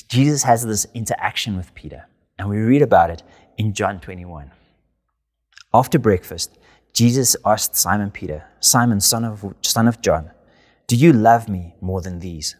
Jesus 0.09 0.45
has 0.45 0.65
this 0.65 0.87
interaction 0.95 1.57
with 1.57 1.75
Peter, 1.75 2.07
and 2.39 2.49
we 2.49 2.59
read 2.59 2.83
about 2.83 3.11
it 3.11 3.25
in 3.59 3.73
John 3.73 3.99
21. 3.99 4.53
After 5.73 5.99
breakfast, 5.99 6.59
Jesus 6.93 7.37
asked 7.45 7.77
Simon 7.77 8.11
Peter, 8.11 8.45
Simon, 8.61 9.01
son 9.01 9.25
of, 9.25 9.55
son 9.63 9.89
of 9.89 10.01
John, 10.01 10.31
Do 10.87 10.97
you 10.97 11.13
love 11.13 11.49
me 11.49 11.75
more 11.81 12.01
than 12.03 12.19
these? 12.19 12.57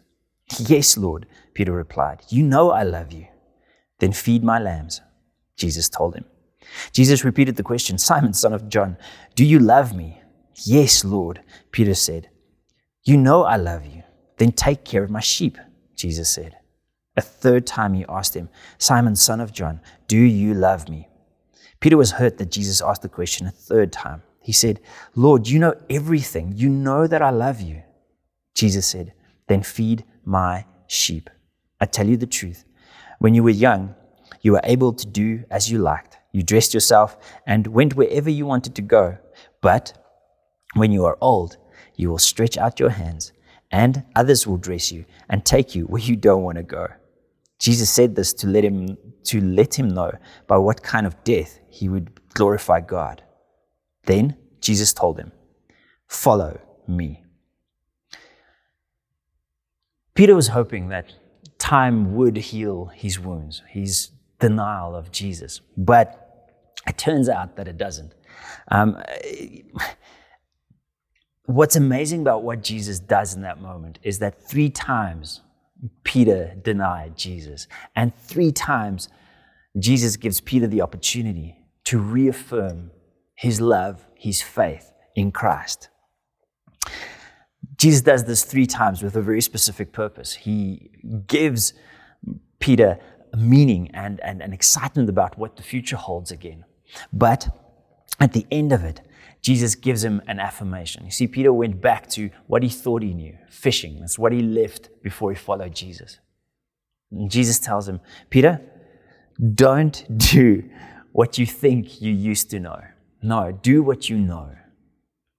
Yes, 0.57 0.97
Lord, 0.97 1.27
Peter 1.53 1.71
replied. 1.71 2.21
You 2.29 2.43
know 2.43 2.71
I 2.71 2.83
love 2.83 3.11
you. 3.11 3.27
Then 3.99 4.13
feed 4.13 4.43
my 4.43 4.59
lambs, 4.59 5.01
Jesus 5.55 5.89
told 5.89 6.15
him. 6.15 6.25
Jesus 6.91 7.23
repeated 7.23 7.55
the 7.55 7.63
question, 7.63 7.97
Simon, 7.97 8.33
son 8.33 8.53
of 8.53 8.69
John, 8.69 8.97
do 9.35 9.45
you 9.45 9.59
love 9.59 9.95
me? 9.95 10.21
Yes, 10.55 11.03
Lord, 11.03 11.41
Peter 11.71 11.93
said. 11.93 12.29
You 13.03 13.17
know 13.17 13.43
I 13.43 13.55
love 13.55 13.85
you. 13.85 14.03
Then 14.37 14.51
take 14.51 14.85
care 14.85 15.03
of 15.03 15.09
my 15.09 15.19
sheep, 15.19 15.57
Jesus 15.95 16.29
said. 16.29 16.57
A 17.17 17.21
third 17.21 17.67
time 17.67 17.93
he 17.93 18.05
asked 18.07 18.35
him, 18.35 18.49
Simon, 18.77 19.15
son 19.15 19.41
of 19.41 19.51
John, 19.51 19.81
do 20.07 20.17
you 20.17 20.53
love 20.53 20.87
me? 20.87 21.09
Peter 21.79 21.97
was 21.97 22.11
hurt 22.11 22.37
that 22.37 22.51
Jesus 22.51 22.81
asked 22.81 23.01
the 23.01 23.09
question 23.09 23.47
a 23.47 23.51
third 23.51 23.91
time. 23.91 24.21
He 24.41 24.51
said, 24.51 24.79
Lord, 25.15 25.47
you 25.47 25.59
know 25.59 25.75
everything. 25.89 26.53
You 26.55 26.69
know 26.69 27.07
that 27.07 27.21
I 27.21 27.31
love 27.31 27.59
you. 27.59 27.83
Jesus 28.55 28.87
said, 28.87 29.13
Then 29.47 29.63
feed 29.63 30.03
my 30.23 30.65
sheep. 30.87 31.29
I 31.79 31.85
tell 31.85 32.07
you 32.07 32.17
the 32.17 32.27
truth. 32.27 32.65
When 33.19 33.33
you 33.33 33.43
were 33.43 33.49
young, 33.49 33.95
you 34.41 34.53
were 34.53 34.61
able 34.63 34.93
to 34.93 35.07
do 35.07 35.43
as 35.51 35.71
you 35.71 35.79
liked. 35.79 36.10
You 36.31 36.43
dressed 36.43 36.73
yourself 36.73 37.17
and 37.45 37.67
went 37.67 37.95
wherever 37.95 38.29
you 38.29 38.45
wanted 38.45 38.75
to 38.75 38.81
go. 38.81 39.17
But 39.61 39.93
when 40.73 40.91
you 40.91 41.05
are 41.05 41.17
old, 41.21 41.57
you 41.95 42.09
will 42.09 42.17
stretch 42.17 42.57
out 42.57 42.79
your 42.79 42.89
hands, 42.89 43.33
and 43.71 44.03
others 44.15 44.47
will 44.47 44.57
dress 44.57 44.91
you 44.91 45.05
and 45.29 45.45
take 45.45 45.75
you 45.75 45.85
where 45.85 46.01
you 46.01 46.15
don't 46.15 46.43
want 46.43 46.57
to 46.57 46.63
go. 46.63 46.87
Jesus 47.59 47.89
said 47.89 48.15
this 48.15 48.33
to 48.33 48.47
let 48.47 48.63
him 48.63 48.97
to 49.25 49.39
let 49.39 49.77
him 49.77 49.89
know 49.89 50.11
by 50.47 50.57
what 50.57 50.81
kind 50.81 51.05
of 51.05 51.23
death 51.23 51.59
he 51.69 51.87
would 51.89 52.09
glorify 52.33 52.79
God. 52.81 53.21
Then 54.05 54.35
Jesus 54.61 54.93
told 54.93 55.19
him, 55.19 55.31
Follow 56.07 56.59
me. 56.87 57.23
Peter 60.15 60.35
was 60.35 60.49
hoping 60.49 60.89
that 60.89 61.13
time 61.57 62.15
would 62.15 62.35
heal 62.35 62.85
his 62.87 63.19
wounds, 63.19 63.61
his 63.67 64.09
denial 64.39 64.95
of 64.95 65.11
Jesus, 65.11 65.61
but 65.77 66.20
it 66.87 66.97
turns 66.97 67.29
out 67.29 67.55
that 67.57 67.67
it 67.67 67.77
doesn't. 67.77 68.13
Um, 68.69 68.97
what's 71.45 71.75
amazing 71.75 72.21
about 72.21 72.43
what 72.43 72.63
Jesus 72.63 72.99
does 72.99 73.35
in 73.35 73.41
that 73.41 73.61
moment 73.61 73.99
is 74.03 74.19
that 74.19 74.47
three 74.47 74.69
times 74.69 75.41
Peter 76.03 76.55
denied 76.63 77.17
Jesus, 77.17 77.67
and 77.95 78.15
three 78.15 78.51
times 78.51 79.09
Jesus 79.79 80.15
gives 80.15 80.41
Peter 80.41 80.67
the 80.67 80.81
opportunity 80.81 81.57
to 81.85 81.99
reaffirm 81.99 82.91
his 83.35 83.59
love, 83.59 84.05
his 84.15 84.41
faith 84.41 84.91
in 85.15 85.31
Christ. 85.31 85.89
Jesus 87.77 88.01
does 88.01 88.25
this 88.25 88.43
three 88.43 88.67
times 88.67 89.01
with 89.01 89.15
a 89.15 89.21
very 89.21 89.41
specific 89.41 89.91
purpose. 89.91 90.33
He 90.33 90.91
gives 91.25 91.73
Peter 92.59 92.99
meaning 93.35 93.89
and, 93.93 94.19
and, 94.21 94.41
and 94.41 94.53
excitement 94.53 95.09
about 95.09 95.37
what 95.37 95.55
the 95.55 95.63
future 95.63 95.95
holds 95.95 96.31
again. 96.31 96.65
But 97.11 97.49
at 98.19 98.33
the 98.33 98.45
end 98.51 98.71
of 98.71 98.83
it, 98.83 99.01
Jesus 99.41 99.73
gives 99.75 100.03
him 100.03 100.21
an 100.27 100.39
affirmation. 100.39 101.03
You 101.05 101.11
see, 101.11 101.27
Peter 101.27 101.51
went 101.51 101.81
back 101.81 102.07
to 102.11 102.29
what 102.47 102.61
he 102.61 102.69
thought 102.69 103.01
he 103.01 103.13
knew 103.13 103.35
fishing. 103.49 103.99
That's 103.99 104.19
what 104.19 104.31
he 104.31 104.41
left 104.41 104.89
before 105.01 105.31
he 105.31 105.35
followed 105.35 105.75
Jesus. 105.75 106.19
And 107.11 107.29
Jesus 107.29 107.59
tells 107.59 107.89
him, 107.89 107.99
Peter, 108.29 108.61
don't 109.55 110.05
do 110.17 110.63
what 111.11 111.37
you 111.37 111.45
think 111.45 112.01
you 112.01 112.13
used 112.13 112.49
to 112.51 112.59
know. 112.59 112.81
No, 113.21 113.51
do 113.51 113.83
what 113.83 114.09
you 114.09 114.17
know. 114.17 114.55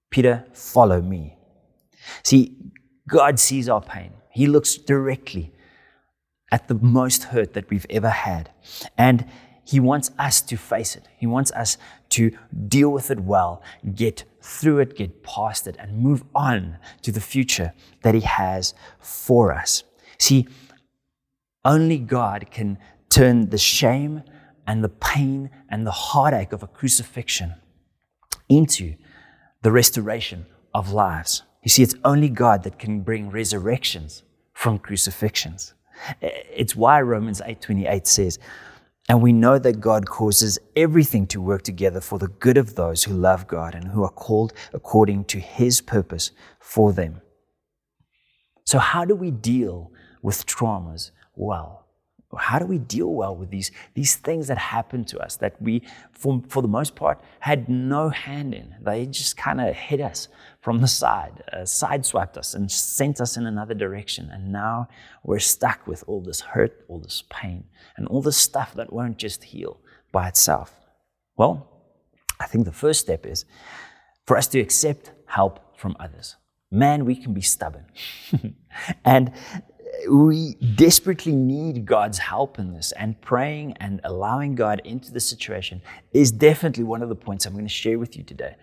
Peter, 0.09 0.45
follow 0.53 1.01
me. 1.01 1.37
See, 2.23 2.57
God 3.07 3.39
sees 3.39 3.69
our 3.69 3.81
pain. 3.81 4.11
He 4.31 4.47
looks 4.47 4.75
directly 4.75 5.53
at 6.51 6.67
the 6.67 6.75
most 6.75 7.25
hurt 7.25 7.53
that 7.53 7.69
we've 7.69 7.85
ever 7.89 8.09
had. 8.09 8.51
And 8.97 9.25
He 9.65 9.79
wants 9.79 10.11
us 10.19 10.41
to 10.41 10.57
face 10.57 10.95
it. 10.95 11.07
He 11.17 11.25
wants 11.25 11.51
us 11.51 11.77
to 12.09 12.31
deal 12.67 12.89
with 12.89 13.09
it 13.11 13.21
well, 13.21 13.61
get 13.95 14.25
through 14.41 14.79
it, 14.79 14.95
get 14.95 15.23
past 15.23 15.67
it, 15.67 15.77
and 15.79 15.97
move 15.97 16.23
on 16.35 16.77
to 17.01 17.11
the 17.11 17.21
future 17.21 17.73
that 18.01 18.13
He 18.13 18.21
has 18.21 18.73
for 18.99 19.53
us. 19.53 19.83
See, 20.19 20.47
only 21.65 21.97
God 21.97 22.47
can 22.51 22.77
turn 23.09 23.49
the 23.49 23.57
shame 23.57 24.23
and 24.67 24.83
the 24.83 24.89
pain 24.89 25.49
and 25.69 25.87
the 25.87 25.91
heartache 25.91 26.51
of 26.51 26.63
a 26.63 26.67
crucifixion 26.67 27.55
into 28.49 28.95
the 29.61 29.71
restoration 29.71 30.45
of 30.73 30.91
lives. 30.91 31.43
You 31.63 31.69
see, 31.69 31.83
it's 31.83 31.95
only 32.03 32.29
God 32.29 32.63
that 32.63 32.77
can 32.77 33.01
bring 33.01 33.29
resurrections 33.29 34.23
from 34.53 34.79
crucifixions. 34.79 35.73
It's 36.21 36.75
why 36.75 37.01
Romans 37.01 37.41
8:28 37.41 38.07
says, 38.07 38.39
and 39.09 39.21
we 39.21 39.33
know 39.33 39.59
that 39.59 39.81
God 39.81 40.05
causes 40.07 40.57
everything 40.75 41.27
to 41.27 41.41
work 41.41 41.63
together 41.63 41.99
for 41.99 42.17
the 42.17 42.29
good 42.29 42.57
of 42.57 42.75
those 42.75 43.03
who 43.03 43.13
love 43.13 43.47
God 43.47 43.75
and 43.75 43.89
who 43.89 44.03
are 44.03 44.09
called 44.09 44.53
according 44.71 45.25
to 45.25 45.39
his 45.39 45.81
purpose 45.81 46.31
for 46.59 46.93
them. 46.93 47.21
So, 48.65 48.79
how 48.79 49.03
do 49.03 49.13
we 49.15 49.29
deal 49.29 49.91
with 50.21 50.45
traumas 50.45 51.11
well? 51.35 51.83
how 52.37 52.59
do 52.59 52.65
we 52.65 52.77
deal 52.77 53.13
well 53.13 53.35
with 53.35 53.49
these, 53.49 53.71
these 53.93 54.15
things 54.15 54.47
that 54.47 54.57
happen 54.57 55.05
to 55.05 55.19
us 55.19 55.35
that 55.37 55.61
we, 55.61 55.81
for, 56.11 56.41
for 56.47 56.61
the 56.61 56.67
most 56.67 56.95
part, 56.95 57.21
had 57.39 57.69
no 57.69 58.09
hand 58.09 58.53
in? 58.53 58.75
They 58.81 59.05
just 59.05 59.37
kind 59.37 59.61
of 59.61 59.75
hit 59.75 60.01
us 60.01 60.27
from 60.63 60.79
the 60.79 60.87
side, 60.87 61.43
uh, 61.51 61.57
sideswiped 61.57 62.37
us, 62.37 62.53
and 62.53 62.71
sent 62.71 63.19
us 63.19 63.35
in 63.35 63.45
another 63.45 63.73
direction. 63.73 64.29
And 64.31 64.53
now 64.53 64.87
we're 65.21 65.39
stuck 65.39 65.85
with 65.85 66.05
all 66.07 66.21
this 66.21 66.39
hurt, 66.39 66.85
all 66.87 66.99
this 66.99 67.21
pain, 67.29 67.65
and 67.97 68.07
all 68.07 68.21
this 68.21 68.37
stuff 68.37 68.73
that 68.75 68.93
won't 68.93 69.17
just 69.17 69.43
heal 69.43 69.81
by 70.13 70.29
itself. 70.29 70.73
Well, 71.35 71.67
I 72.39 72.45
think 72.47 72.63
the 72.63 72.71
first 72.71 73.01
step 73.01 73.25
is 73.25 73.43
for 74.25 74.37
us 74.37 74.47
to 74.47 74.59
accept 74.61 75.11
help 75.25 75.77
from 75.77 75.97
others. 75.99 76.37
Man, 76.71 77.03
we 77.03 77.17
can 77.17 77.33
be 77.33 77.41
stubborn. 77.41 77.85
and 79.05 79.33
we 80.09 80.55
desperately 80.75 81.35
need 81.35 81.85
God's 81.85 82.19
help 82.19 82.57
in 82.57 82.73
this, 82.73 82.93
and 82.93 83.19
praying 83.19 83.73
and 83.81 83.99
allowing 84.05 84.55
God 84.55 84.81
into 84.85 85.11
the 85.11 85.19
situation 85.19 85.81
is 86.13 86.31
definitely 86.31 86.85
one 86.85 87.01
of 87.01 87.09
the 87.09 87.15
points 87.15 87.45
I'm 87.45 87.53
going 87.53 87.65
to 87.65 87.69
share 87.69 87.99
with 87.99 88.15
you 88.15 88.23
today. 88.23 88.55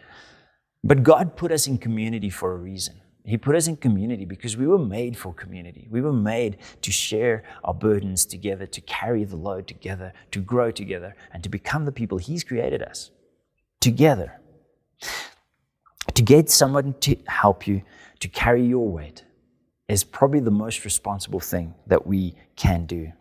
But 0.83 1.03
God 1.03 1.37
put 1.37 1.53
us 1.53 1.67
in 1.67 1.79
community 1.79 2.31
for 2.31 2.53
a 2.53 2.57
reason. 2.57 3.01
He 3.25 3.37
put 3.37 3.55
us 3.55 3.67
in 3.67 3.77
community 3.77 4.25
because 4.25 4.57
we 4.57 4.67
were 4.67 4.79
made 4.79 5.17
for 5.17 5.35
community. 5.35 5.87
We 5.91 6.01
were 6.01 6.13
made 6.13 6.57
to 6.81 6.91
share 6.91 7.45
our 7.63 7.75
burdens 7.75 8.25
together, 8.25 8.67
to 8.67 8.81
carry 8.81 9.25
the 9.25 9.37
load 9.37 9.69
together, 9.69 10.13
to 10.31 10.41
grow 10.41 10.71
together, 10.71 11.15
and 11.33 11.43
to 11.43 11.49
become 11.49 11.85
the 11.85 11.93
people 11.93 12.19
He's 12.19 12.43
created 12.43 12.83
us 12.83 13.11
together. 13.79 14.41
To 16.15 16.23
get 16.23 16.51
someone 16.51 16.95
to 17.01 17.17
help 17.27 17.67
you 17.67 17.83
to 18.21 18.29
carry 18.29 18.65
your 18.65 18.89
weight 18.89 19.25
is 19.89 20.05
probably 20.05 20.41
the 20.41 20.51
most 20.51 20.85
responsible 20.85 21.41
thing 21.41 21.75
that 21.87 22.07
we 22.07 22.35
can 22.57 22.87
do. 22.87 23.13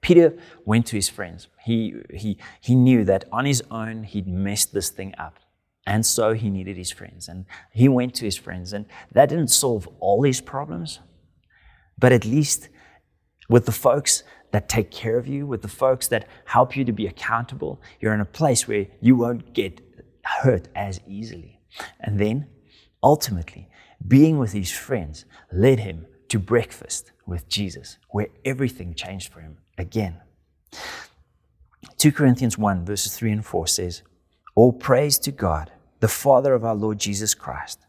Peter 0.00 0.36
went 0.64 0.86
to 0.86 0.96
his 0.96 1.08
friends. 1.08 1.48
He, 1.62 1.94
he, 2.12 2.38
he 2.60 2.74
knew 2.74 3.04
that 3.04 3.26
on 3.30 3.44
his 3.44 3.62
own 3.70 4.04
he'd 4.04 4.26
messed 4.26 4.72
this 4.72 4.88
thing 4.90 5.14
up. 5.18 5.38
And 5.86 6.04
so 6.04 6.34
he 6.34 6.50
needed 6.50 6.76
his 6.76 6.90
friends. 6.90 7.28
And 7.28 7.46
he 7.72 7.88
went 7.88 8.14
to 8.16 8.24
his 8.24 8.36
friends. 8.36 8.72
And 8.72 8.86
that 9.12 9.28
didn't 9.28 9.48
solve 9.48 9.88
all 9.98 10.22
his 10.22 10.40
problems, 10.40 11.00
but 11.98 12.12
at 12.12 12.24
least 12.24 12.68
with 13.48 13.66
the 13.66 13.72
folks 13.72 14.22
that 14.52 14.68
take 14.68 14.90
care 14.90 15.16
of 15.16 15.26
you, 15.26 15.46
with 15.46 15.62
the 15.62 15.68
folks 15.68 16.08
that 16.08 16.26
help 16.44 16.76
you 16.76 16.84
to 16.84 16.92
be 16.92 17.06
accountable, 17.06 17.80
you're 18.00 18.14
in 18.14 18.20
a 18.20 18.24
place 18.24 18.66
where 18.66 18.86
you 19.00 19.16
won't 19.16 19.52
get 19.52 19.80
hurt 20.24 20.68
as 20.74 21.00
easily. 21.06 21.60
And 22.00 22.18
then 22.18 22.48
ultimately, 23.02 23.68
being 24.06 24.38
with 24.38 24.52
his 24.52 24.70
friends 24.70 25.24
led 25.52 25.80
him 25.80 26.06
to 26.28 26.38
breakfast 26.38 27.12
with 27.26 27.48
Jesus, 27.48 27.98
where 28.10 28.28
everything 28.44 28.94
changed 28.94 29.32
for 29.32 29.40
him 29.40 29.58
again. 29.78 30.20
2 31.98 32.12
Corinthians 32.12 32.56
1, 32.56 32.84
verses 32.84 33.16
3 33.16 33.32
and 33.32 33.44
4 33.44 33.66
says, 33.66 34.02
All 34.54 34.72
praise 34.72 35.18
to 35.20 35.30
God, 35.30 35.70
the 36.00 36.08
Father 36.08 36.54
of 36.54 36.64
our 36.64 36.74
Lord 36.74 36.98
Jesus 36.98 37.34
Christ. 37.34 37.86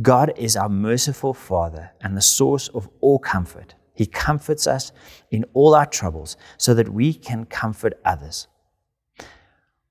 God 0.00 0.32
is 0.36 0.56
our 0.56 0.68
merciful 0.68 1.34
Father 1.34 1.92
and 2.00 2.16
the 2.16 2.22
source 2.22 2.68
of 2.68 2.88
all 3.00 3.18
comfort. 3.18 3.74
He 3.94 4.06
comforts 4.06 4.66
us 4.66 4.90
in 5.30 5.44
all 5.52 5.74
our 5.74 5.86
troubles 5.86 6.36
so 6.56 6.72
that 6.74 6.88
we 6.88 7.12
can 7.12 7.44
comfort 7.44 8.00
others. 8.04 8.48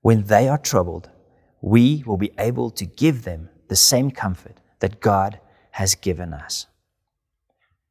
When 0.02 0.24
they 0.24 0.48
are 0.48 0.58
troubled, 0.58 1.10
we 1.62 2.04
will 2.08 2.18
be 2.18 2.32
able 2.40 2.72
to 2.72 2.86
give 2.86 3.24
them 3.24 3.50
the 3.68 3.76
same 3.76 4.10
comfort 4.10 4.58
that 4.80 5.00
God 5.00 5.40
has 5.72 5.94
given 5.94 6.34
us. 6.34 6.66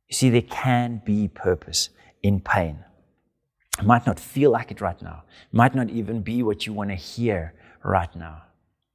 You 0.08 0.16
see, 0.16 0.30
there 0.30 0.42
can 0.42 1.00
be 1.04 1.28
purpose 1.28 1.90
in 2.22 2.40
pain. 2.40 2.84
It 3.78 3.86
might 3.86 4.06
not 4.06 4.18
feel 4.18 4.50
like 4.50 4.72
it 4.72 4.80
right 4.80 5.00
now, 5.00 5.22
it 5.50 5.54
might 5.56 5.74
not 5.74 5.88
even 5.88 6.20
be 6.20 6.42
what 6.42 6.66
you 6.66 6.72
want 6.72 6.90
to 6.90 6.96
hear 6.96 7.54
right 7.84 8.14
now. 8.14 8.42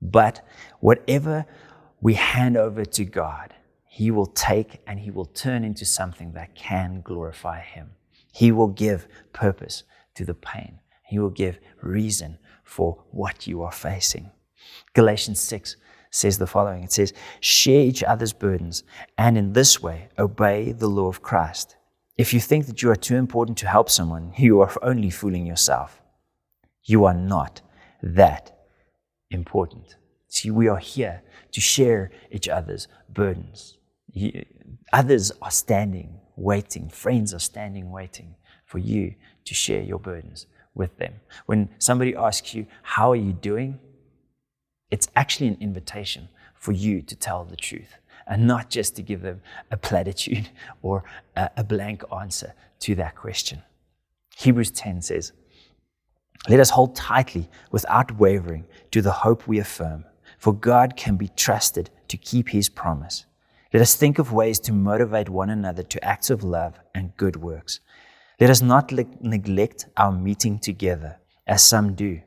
But 0.01 0.46
whatever 0.80 1.46
we 2.01 2.13
hand 2.15 2.58
over 2.58 2.86
to 2.86 3.06
God, 3.06 3.54
He 3.88 4.12
will 4.12 4.27
take 4.27 4.82
and 4.86 5.00
He 5.00 5.12
will 5.12 5.25
turn 5.25 5.63
into 5.63 5.86
something 5.86 6.34
that 6.34 6.56
can 6.56 7.01
glorify 7.01 7.62
Him. 7.62 7.92
He 8.33 8.51
will 8.51 8.68
give 8.68 9.07
purpose 9.33 9.83
to 10.16 10.25
the 10.25 10.33
pain, 10.33 10.79
He 11.05 11.20
will 11.20 11.29
give 11.29 11.59
reason 11.81 12.38
for 12.64 13.03
what 13.12 13.48
you 13.48 13.62
are 13.62 13.72
facing. 13.72 14.31
Galatians 14.94 15.40
6 15.42 15.75
says 16.09 16.38
the 16.38 16.48
following 16.48 16.83
It 16.83 16.92
says, 16.92 17.14
Share 17.40 17.81
each 17.81 18.03
other's 18.03 18.33
burdens, 18.33 18.83
and 19.18 19.38
in 19.38 19.53
this 19.53 19.81
way 19.81 20.09
obey 20.18 20.72
the 20.72 20.88
law 20.88 21.07
of 21.07 21.22
Christ. 21.22 21.75
If 22.18 22.33
you 22.33 22.40
think 22.40 22.66
that 22.68 22.81
you 22.81 22.90
are 22.92 22.96
too 22.96 23.18
important 23.18 23.57
to 23.59 23.68
help 23.68 23.90
someone, 23.90 24.33
you 24.38 24.62
are 24.62 24.72
only 24.81 25.09
fooling 25.09 25.46
yourself. 25.46 26.01
You 26.83 27.03
are 27.05 27.14
not 27.14 27.62
that 28.01 28.54
important. 29.35 29.95
See, 30.27 30.50
we 30.50 30.67
are 30.67 30.77
here 30.77 31.21
to 31.51 31.61
share 31.61 32.11
each 32.31 32.50
other's 32.50 32.87
burdens. 33.09 33.77
Others 34.91 35.31
are 35.41 35.51
standing, 35.51 36.19
waiting. 36.35 36.89
Friends 36.89 37.33
are 37.33 37.39
standing, 37.39 37.91
waiting 37.91 38.35
for 38.65 38.79
you 38.79 39.13
to 39.45 39.53
share 39.53 39.81
your 39.81 40.00
burdens 40.00 40.48
with 40.74 40.98
them. 40.98 41.13
When 41.45 41.69
somebody 41.79 42.15
asks 42.15 42.53
you, 42.53 42.65
How 42.81 43.11
are 43.11 43.15
you 43.15 43.33
doing? 43.33 43.79
It's 44.91 45.07
actually 45.15 45.48
an 45.48 45.57
invitation 45.61 46.29
for 46.55 46.71
you 46.71 47.01
to 47.01 47.15
tell 47.15 47.43
the 47.45 47.55
truth 47.55 47.95
and 48.27 48.48
not 48.48 48.69
just 48.69 48.95
to 48.95 49.01
give 49.01 49.21
them 49.21 49.41
a 49.71 49.77
platitude 49.77 50.50
or 50.81 51.03
a, 51.35 51.63
blank 51.63 52.03
answer 52.11 52.53
to 52.79 52.95
that 52.95 53.15
question. 53.15 53.61
Hebrews 54.37 54.71
10 54.71 55.01
says, 55.01 55.31
Let 56.48 56.60
us 56.60 56.70
hold 56.70 56.96
tightly 56.96 57.50
without 57.72 58.18
wavering 58.18 58.66
to 58.92 59.01
the 59.01 59.12
hope 59.12 59.48
we 59.48 59.60
affirm, 59.60 60.05
for 60.38 60.53
God 60.53 60.96
can 60.96 61.16
be 61.16 61.29
trusted 61.29 61.90
to 62.08 62.18
keep 62.18 62.50
his 62.50 62.70
promise. 62.70 63.25
Let 63.74 63.81
us 63.81 63.96
think 63.96 64.20
of 64.20 64.31
ways 64.31 64.60
to 64.62 64.74
motivate 64.74 65.29
one 65.29 65.50
another 65.50 65.84
to 65.84 66.03
acts 66.03 66.29
of 66.29 66.44
love 66.44 66.79
and 66.94 67.18
good 67.18 67.36
works. 67.36 67.79
Let 68.40 68.50
us 68.50 68.62
not 68.62 68.92
le- 68.92 69.05
neglect 69.22 69.88
our 69.98 70.12
meeting 70.12 70.60
together, 70.60 71.18
as 71.48 71.64
some 71.64 71.96
do 71.96 72.22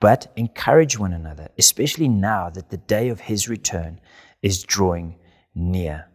but 0.00 0.32
encourage 0.36 0.98
one 0.98 1.12
another, 1.12 1.48
especially 1.58 2.08
now 2.08 2.50
that 2.50 2.70
the 2.70 2.76
day 2.76 3.08
of 3.08 3.20
his 3.20 3.48
return 3.48 4.00
is 4.42 4.62
drawing 4.62 5.16
near. 5.54 6.06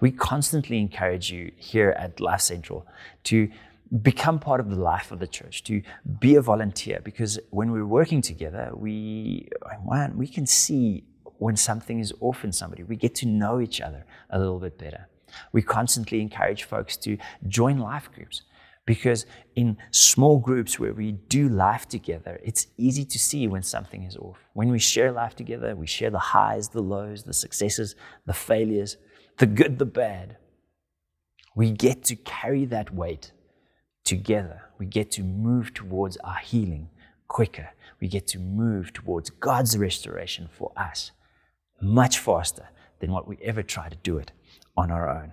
We 0.00 0.10
constantly 0.10 0.78
encourage 0.78 1.30
you 1.30 1.52
here 1.56 1.90
at 1.98 2.20
Life 2.20 2.42
Central 2.42 2.86
to 3.24 3.50
become 4.02 4.38
part 4.38 4.60
of 4.60 4.70
the 4.70 4.76
life 4.76 5.12
of 5.12 5.18
the 5.18 5.26
church, 5.26 5.62
to 5.64 5.82
be 6.18 6.34
a 6.36 6.42
volunteer, 6.42 7.00
because 7.04 7.38
when 7.50 7.70
we're 7.70 7.86
working 7.86 8.20
together, 8.20 8.70
we, 8.74 9.48
we 10.14 10.26
can 10.26 10.46
see 10.46 11.04
when 11.38 11.56
something 11.56 12.00
is 12.00 12.12
off 12.20 12.44
in 12.44 12.52
somebody. 12.52 12.82
We 12.82 12.96
get 12.96 13.14
to 13.16 13.26
know 13.26 13.60
each 13.60 13.80
other 13.80 14.04
a 14.30 14.38
little 14.38 14.58
bit 14.58 14.78
better. 14.78 15.08
We 15.52 15.62
constantly 15.62 16.20
encourage 16.20 16.64
folks 16.64 16.96
to 16.98 17.18
join 17.46 17.78
life 17.78 18.10
groups 18.14 18.42
because 18.86 19.26
in 19.56 19.76
small 19.90 20.38
groups 20.38 20.78
where 20.78 20.94
we 20.94 21.12
do 21.12 21.48
life 21.48 21.88
together, 21.88 22.40
it's 22.42 22.68
easy 22.76 23.04
to 23.04 23.18
see 23.18 23.48
when 23.48 23.62
something 23.62 24.04
is 24.04 24.16
off. 24.16 24.38
When 24.54 24.70
we 24.70 24.78
share 24.78 25.10
life 25.12 25.34
together, 25.34 25.74
we 25.74 25.86
share 25.86 26.10
the 26.10 26.18
highs, 26.18 26.68
the 26.68 26.80
lows, 26.80 27.24
the 27.24 27.34
successes, 27.34 27.96
the 28.24 28.32
failures, 28.32 28.96
the 29.38 29.46
good, 29.46 29.78
the 29.78 29.86
bad. 29.86 30.36
We 31.56 31.72
get 31.72 32.04
to 32.04 32.16
carry 32.16 32.64
that 32.66 32.94
weight 32.94 33.32
together. 34.06 34.62
We 34.78 34.86
get 34.86 35.10
to 35.12 35.22
move 35.22 35.74
towards 35.74 36.16
our 36.18 36.38
healing 36.38 36.88
quicker. 37.28 37.70
We 38.00 38.08
get 38.08 38.26
to 38.28 38.38
move 38.38 38.92
towards 38.92 39.30
God's 39.30 39.76
restoration 39.76 40.48
for 40.50 40.72
us 40.76 41.10
much 41.80 42.18
faster 42.18 42.68
than 43.00 43.12
what 43.12 43.28
we 43.28 43.36
ever 43.42 43.62
try 43.62 43.88
to 43.88 43.96
do 43.96 44.18
it 44.18 44.32
on 44.76 44.90
our 44.90 45.08
own. 45.08 45.32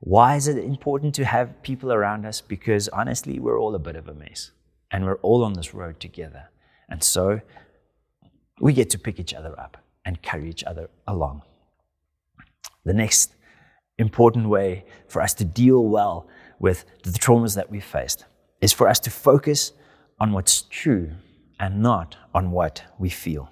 Why 0.00 0.36
is 0.36 0.48
it 0.48 0.58
important 0.58 1.14
to 1.16 1.24
have 1.24 1.62
people 1.62 1.92
around 1.92 2.24
us? 2.24 2.40
Because 2.40 2.88
honestly, 2.88 3.38
we're 3.38 3.58
all 3.58 3.74
a 3.74 3.80
bit 3.80 3.96
of 3.96 4.08
a 4.08 4.14
mess 4.14 4.52
and 4.90 5.04
we're 5.04 5.16
all 5.16 5.44
on 5.44 5.54
this 5.54 5.74
road 5.74 6.00
together. 6.00 6.50
And 6.88 7.02
so 7.02 7.40
we 8.60 8.72
get 8.72 8.90
to 8.90 8.98
pick 8.98 9.20
each 9.20 9.34
other 9.34 9.58
up 9.58 9.76
and 10.04 10.22
carry 10.22 10.48
each 10.48 10.64
other 10.64 10.88
along. 11.06 11.42
The 12.84 12.94
next 12.94 13.34
important 13.98 14.48
way 14.48 14.84
for 15.08 15.20
us 15.20 15.34
to 15.34 15.44
deal 15.44 15.84
well 15.84 16.28
with 16.58 16.84
the 17.02 17.10
traumas 17.10 17.54
that 17.54 17.70
we 17.70 17.80
faced 17.80 18.24
is 18.60 18.72
for 18.72 18.88
us 18.88 18.98
to 19.00 19.10
focus 19.10 19.72
on 20.18 20.32
what's 20.32 20.62
true 20.62 21.10
and 21.60 21.82
not 21.82 22.16
on 22.34 22.50
what 22.50 22.82
we 22.98 23.08
feel. 23.08 23.50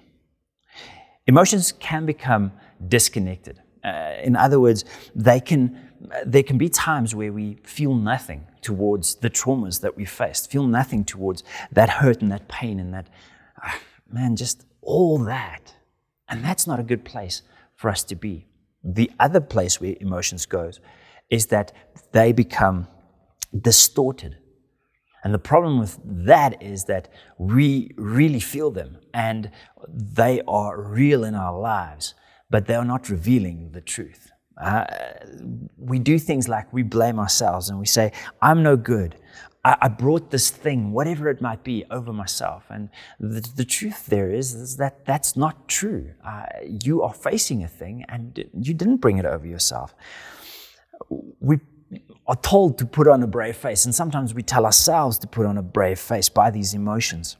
Emotions 1.25 1.73
can 1.73 2.05
become 2.05 2.51
disconnected. 2.87 3.61
Uh, 3.83 4.15
in 4.23 4.35
other 4.35 4.59
words, 4.59 4.85
they 5.15 5.39
can 5.39 5.87
there 6.25 6.43
can 6.43 6.57
be 6.57 6.69
times 6.69 7.15
where 7.15 7.33
we 7.33 7.57
feel 7.63 7.95
nothing 7.95 8.45
towards 8.61 9.15
the 9.15 9.29
traumas 9.29 9.81
that 9.81 9.97
we 9.97 10.05
faced, 10.05 10.51
feel 10.51 10.67
nothing 10.67 11.03
towards 11.03 11.43
that 11.71 11.89
hurt 11.89 12.21
and 12.21 12.31
that 12.31 12.47
pain 12.47 12.79
and 12.79 12.93
that, 12.93 13.07
uh, 13.63 13.71
man, 14.11 14.35
just 14.35 14.65
all 14.81 15.17
that. 15.17 15.73
And 16.29 16.43
that's 16.43 16.67
not 16.67 16.79
a 16.79 16.83
good 16.83 17.03
place 17.03 17.41
for 17.75 17.89
us 17.89 18.03
to 18.05 18.15
be. 18.15 18.45
The 18.83 19.09
other 19.19 19.41
place 19.41 19.81
where 19.81 19.95
emotions 19.99 20.45
goes 20.45 20.79
is 21.29 21.47
that 21.47 21.71
they 22.11 22.31
become 22.31 22.87
distorted. 23.59 24.37
And 25.23 25.33
the 25.33 25.39
problem 25.39 25.79
with 25.79 25.99
that 26.05 26.61
is 26.61 26.85
that 26.85 27.09
we 27.37 27.91
really 27.97 28.39
feel 28.39 28.71
them 28.71 28.99
and 29.13 29.51
they 29.89 30.41
are 30.47 30.79
real 30.79 31.23
in 31.23 31.35
our 31.35 31.57
lives, 31.57 32.13
but 32.49 32.67
they 32.67 32.75
are 32.75 32.85
not 32.85 33.09
revealing 33.09 33.71
the 33.71 33.81
truth. 33.81 34.31
Uh, 34.61 34.85
we 35.77 35.99
do 35.99 36.17
things 36.17 36.47
like 36.47 36.71
we 36.71 36.81
blame 36.81 37.19
ourselves 37.19 37.69
and 37.69 37.77
we 37.77 37.85
say, 37.85 38.11
I'm 38.41 38.63
no 38.63 38.75
good. 38.75 39.15
I, 39.63 39.75
I 39.81 39.87
brought 39.89 40.31
this 40.31 40.49
thing, 40.49 40.91
whatever 40.91 41.29
it 41.29 41.41
might 41.41 41.63
be, 41.63 41.85
over 41.91 42.13
myself. 42.13 42.63
And 42.69 42.89
the, 43.19 43.41
the 43.55 43.65
truth 43.65 44.05
there 44.05 44.31
is, 44.31 44.55
is 44.55 44.77
that 44.77 45.05
that's 45.05 45.35
not 45.35 45.67
true. 45.67 46.13
Uh, 46.25 46.45
you 46.85 47.01
are 47.03 47.13
facing 47.13 47.63
a 47.63 47.67
thing 47.67 48.05
and 48.07 48.45
you 48.59 48.73
didn't 48.73 48.97
bring 48.97 49.17
it 49.17 49.25
over 49.25 49.45
yourself. 49.45 49.93
We 51.39 51.59
are 52.27 52.35
told 52.35 52.77
to 52.79 52.85
put 52.85 53.07
on 53.07 53.23
a 53.23 53.27
brave 53.27 53.55
face, 53.55 53.85
and 53.85 53.95
sometimes 53.95 54.33
we 54.33 54.43
tell 54.43 54.65
ourselves 54.65 55.17
to 55.19 55.27
put 55.27 55.45
on 55.45 55.57
a 55.57 55.61
brave 55.61 55.99
face 55.99 56.29
by 56.29 56.51
these 56.51 56.73
emotions. 56.73 57.37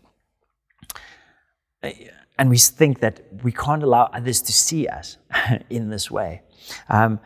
And 1.84 2.50
we 2.50 2.58
think 2.58 3.00
that 3.00 3.22
we 3.44 3.52
can't 3.52 3.84
allow 3.84 4.10
others 4.14 4.42
to 4.44 4.54
see 4.54 4.88
us 4.88 5.18
in 5.70 5.90
this 5.90 6.12
way. 6.12 6.42
Um, 6.90 7.20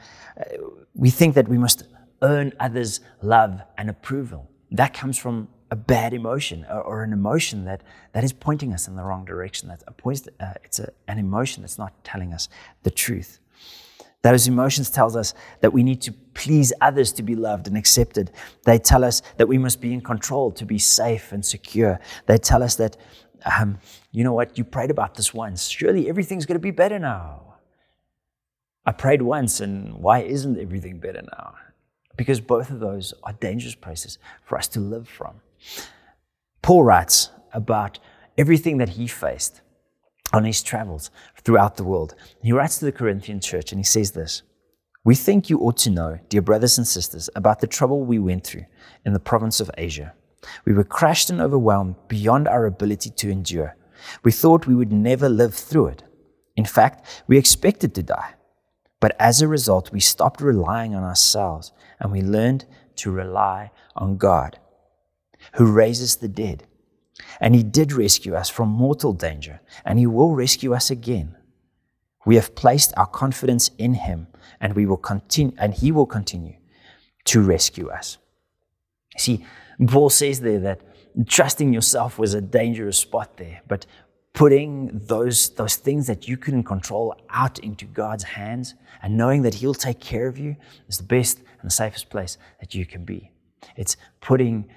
we 0.94 1.10
think 1.10 1.36
that 1.36 1.48
we 1.48 1.58
must 1.58 1.84
earn 2.22 2.54
others' 2.60 3.02
love 3.22 3.62
and 3.78 3.90
approval. 3.90 4.50
That 4.72 4.94
comes 4.94 5.18
from 5.18 5.50
a 5.70 5.76
bad 5.76 6.14
emotion 6.14 6.66
or, 6.70 6.82
or 6.82 7.04
an 7.04 7.14
emotion 7.14 7.66
that, 7.66 7.82
that 8.14 8.24
is 8.24 8.34
pointing 8.34 8.74
us 8.74 8.88
in 8.88 8.96
the 8.96 9.04
wrong 9.04 9.26
direction. 9.26 9.70
That's 9.70 9.84
a 9.88 9.92
point, 9.92 10.28
uh, 10.40 10.54
it's 10.64 10.80
a, 10.80 10.92
an 11.08 11.18
emotion 11.18 11.64
that's 11.64 11.78
not 11.78 12.04
telling 12.04 12.34
us 12.34 12.50
the 12.84 12.92
truth. 12.92 13.40
Those 14.24 14.48
emotions 14.48 14.90
tells 14.92 15.16
us 15.16 15.34
that 15.62 15.74
we 15.74 15.82
need 15.82 16.02
to 16.04 16.12
please 16.12 16.72
others 16.80 17.12
to 17.14 17.24
be 17.24 17.36
loved 17.36 17.68
and 17.68 17.76
accepted. 17.76 18.32
They 18.66 18.78
tell 18.78 19.04
us 19.04 19.22
that 19.38 19.48
we 19.48 19.58
must 19.58 19.82
be 19.82 19.94
in 19.94 20.02
control 20.02 20.52
to 20.52 20.66
be 20.66 20.78
safe 20.78 21.32
and 21.32 21.44
secure. 21.44 22.00
They 22.28 22.38
tell 22.38 22.62
us 22.62 22.76
that, 22.76 22.98
um, 23.46 23.80
you 24.12 24.24
know 24.24 24.34
what, 24.34 24.58
you 24.58 24.64
prayed 24.64 24.92
about 24.92 25.16
this 25.16 25.34
once. 25.34 25.68
Surely 25.68 26.08
everything's 26.08 26.46
going 26.46 26.56
to 26.56 26.60
be 26.60 26.72
better 26.72 27.00
now. 27.00 27.56
I 28.86 28.92
prayed 28.92 29.22
once, 29.22 29.60
and 29.60 29.96
why 29.96 30.20
isn't 30.20 30.60
everything 30.60 31.00
better 31.00 31.22
now? 31.22 31.56
Because 32.18 32.42
both 32.42 32.70
of 32.70 32.80
those 32.80 33.14
are 33.24 33.34
dangerous 33.34 33.76
places 33.76 34.20
for 34.44 34.58
us 34.58 34.68
to 34.70 34.80
live 34.80 35.08
from. 35.08 35.42
Paul 36.62 36.84
writes 36.84 37.30
about 37.54 38.00
everything 38.38 38.78
that 38.78 38.90
he 38.90 39.08
faced 39.08 39.62
on 40.34 40.44
his 40.44 40.64
travels 40.64 41.12
throughout 41.44 41.78
the 41.78 41.84
world. 41.84 42.16
He 42.42 42.52
writes 42.52 42.80
to 42.80 42.86
the 42.86 42.92
Corinthian 42.92 43.40
church 43.40 43.72
and 43.72 43.80
he 43.80 43.86
says 43.86 44.12
this 44.12 44.44
We 45.04 45.16
think 45.16 45.50
you 45.50 45.60
ought 45.60 45.78
to 45.78 45.90
know, 45.90 46.20
dear 46.30 46.42
brothers 46.42 46.78
and 46.78 46.88
sisters, 46.88 47.30
about 47.36 47.60
the 47.60 47.68
trouble 47.68 48.04
we 48.04 48.20
went 48.20 48.46
through 48.46 48.66
in 49.06 49.14
the 49.14 49.20
province 49.20 49.60
of 49.60 49.72
Asia. 49.78 50.14
We 50.66 50.74
were 50.74 50.84
crushed 50.84 51.30
and 51.30 51.40
overwhelmed 51.40 51.96
beyond 52.08 52.48
our 52.48 52.66
ability 52.66 53.12
to 53.12 53.30
endure. 53.30 53.76
We 54.24 54.32
thought 54.32 54.66
we 54.66 54.76
would 54.76 54.92
never 54.92 55.30
live 55.30 55.54
through 55.54 55.88
it. 55.88 56.04
In 56.56 56.66
fact, 56.66 57.24
we 57.28 57.38
expected 57.38 57.94
to 57.96 58.04
die. 58.04 58.34
But 59.00 59.16
as 59.20 59.42
a 59.42 59.48
result, 59.48 59.92
we 59.92 60.00
stopped 60.00 60.42
relying 60.42 60.96
on 60.96 61.04
ourselves 61.04 61.72
and 62.00 62.12
we 62.12 62.22
learned 62.22 62.66
to 62.98 63.12
rely 63.12 63.72
on 63.96 64.18
God, 64.18 64.60
who 65.54 65.72
raises 65.72 66.18
the 66.18 66.28
dead. 66.28 66.68
And 67.40 67.56
He 67.56 67.64
did 67.64 67.92
rescue 67.92 68.36
us 68.36 68.50
from 68.50 68.70
mortal 68.70 69.14
danger, 69.14 69.62
and 69.86 70.00
He 70.00 70.08
will 70.08 70.36
rescue 70.36 70.74
us 70.74 70.90
again. 70.90 71.36
We 72.26 72.36
have 72.36 72.56
placed 72.56 72.94
our 72.98 73.08
confidence 73.08 73.70
in 73.78 73.96
Him, 73.96 74.28
and 74.60 74.76
we 74.76 74.86
will 74.86 74.98
continue, 74.98 75.56
and 75.58 75.74
He 75.74 75.92
will 75.92 76.06
continue 76.06 76.56
to 77.26 77.42
rescue 77.42 77.90
us. 77.90 78.18
See, 79.18 79.46
Paul 79.88 80.10
says 80.10 80.42
there 80.42 80.60
that 80.60 80.82
trusting 81.28 81.74
yourself 81.74 82.18
was 82.18 82.34
a 82.34 82.42
dangerous 82.42 82.98
spot 82.98 83.38
there, 83.38 83.62
but 83.68 83.86
putting 84.34 84.90
those, 84.94 85.50
those 85.52 85.76
things 85.76 86.08
that 86.08 86.28
you 86.28 86.38
couldn't 86.38 86.64
control 86.64 87.16
out 87.30 87.60
into 87.60 87.86
God's 87.86 88.24
hands 88.24 88.76
and 89.02 89.18
knowing 89.18 89.42
that 89.42 89.56
He'll 89.56 89.74
take 89.74 90.00
care 90.00 90.28
of 90.28 90.38
you 90.38 90.56
is 90.88 90.98
the 90.98 91.04
best 91.04 91.40
and 91.40 91.70
the 91.70 91.74
safest 91.74 92.10
place 92.10 92.38
that 92.60 92.74
you 92.74 92.86
can 92.86 93.04
be. 93.04 93.32
It's 93.76 93.98
putting, 94.22 94.70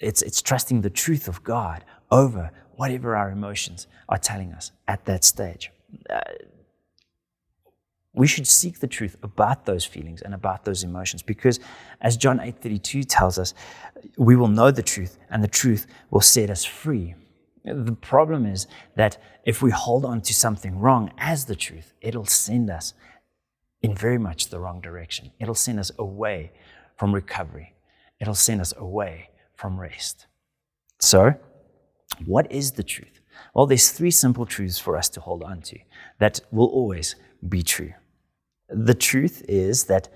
it's, 0.00 0.22
it's 0.22 0.42
trusting 0.42 0.80
the 0.80 0.90
truth 0.90 1.28
of 1.28 1.42
God 1.44 1.84
over 2.10 2.50
whatever 2.76 3.14
our 3.14 3.30
emotions 3.30 3.86
are 4.08 4.18
telling 4.18 4.52
us 4.52 4.72
at 4.88 5.04
that 5.04 5.24
stage. 5.24 5.70
Uh, 6.08 6.20
we 8.12 8.26
should 8.26 8.46
seek 8.46 8.80
the 8.80 8.88
truth 8.88 9.16
about 9.22 9.66
those 9.66 9.84
feelings 9.84 10.20
and 10.22 10.34
about 10.34 10.64
those 10.64 10.82
emotions 10.82 11.22
because 11.22 11.60
as 12.00 12.16
John 12.16 12.38
8:32 12.38 13.04
tells 13.06 13.38
us 13.38 13.54
we 14.16 14.34
will 14.34 14.48
know 14.48 14.72
the 14.72 14.82
truth 14.82 15.16
and 15.30 15.44
the 15.44 15.48
truth 15.48 15.86
will 16.10 16.20
set 16.20 16.50
us 16.50 16.64
free 16.64 17.14
the 17.64 17.92
problem 17.92 18.46
is 18.46 18.66
that 18.96 19.18
if 19.44 19.62
we 19.62 19.70
hold 19.70 20.04
on 20.04 20.20
to 20.22 20.34
something 20.34 20.78
wrong 20.78 21.12
as 21.18 21.44
the 21.44 21.56
truth, 21.56 21.92
it'll 22.00 22.26
send 22.26 22.70
us 22.70 22.94
in 23.82 23.94
very 23.94 24.18
much 24.18 24.48
the 24.48 24.58
wrong 24.58 24.80
direction. 24.80 25.30
It'll 25.38 25.54
send 25.54 25.78
us 25.78 25.90
away 25.98 26.52
from 26.96 27.14
recovery. 27.14 27.74
It'll 28.20 28.34
send 28.34 28.60
us 28.60 28.74
away 28.76 29.29
from 29.60 29.78
rest. 29.78 30.26
So, 30.98 31.34
what 32.24 32.50
is 32.50 32.72
the 32.72 32.82
truth? 32.82 33.20
Well, 33.54 33.66
there's 33.66 33.90
three 33.90 34.10
simple 34.10 34.46
truths 34.46 34.78
for 34.78 34.96
us 34.96 35.08
to 35.10 35.20
hold 35.20 35.42
on 35.42 35.60
to 35.62 35.78
that 36.18 36.40
will 36.50 36.68
always 36.68 37.16
be 37.46 37.62
true. 37.62 37.92
The 38.68 38.94
truth 38.94 39.44
is 39.48 39.84
that 39.84 40.08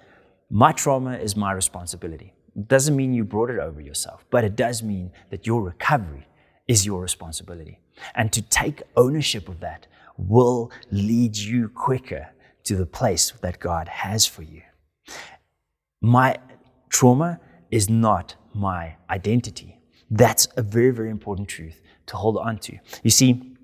my 0.50 0.72
trauma 0.72 1.16
is 1.16 1.36
my 1.36 1.52
responsibility. 1.52 2.32
It 2.56 2.68
doesn't 2.68 2.96
mean 2.96 3.12
you 3.12 3.24
brought 3.24 3.50
it 3.50 3.58
over 3.58 3.80
yourself, 3.80 4.24
but 4.30 4.44
it 4.44 4.56
does 4.56 4.82
mean 4.82 5.10
that 5.30 5.46
your 5.46 5.62
recovery 5.62 6.26
is 6.68 6.86
your 6.86 7.00
responsibility. 7.02 7.80
And 8.14 8.32
to 8.32 8.42
take 8.42 8.82
ownership 8.96 9.48
of 9.48 9.60
that 9.60 9.86
will 10.16 10.70
lead 10.90 11.36
you 11.36 11.68
quicker 11.68 12.28
to 12.64 12.76
the 12.76 12.86
place 12.86 13.32
that 13.42 13.58
God 13.58 13.88
has 13.88 14.26
for 14.26 14.42
you. 14.42 14.62
My 16.00 16.36
trauma 16.88 17.40
is 17.70 17.90
not 17.90 18.36
my 18.54 18.96
identity. 19.10 19.80
That's 20.10 20.48
a 20.56 20.62
very, 20.62 20.90
very 20.90 21.10
important 21.10 21.48
truth 21.48 21.80
to 22.06 22.16
hold 22.16 22.36
on 22.38 22.58
to. 22.58 22.78
You 23.02 23.10
see, 23.10 23.56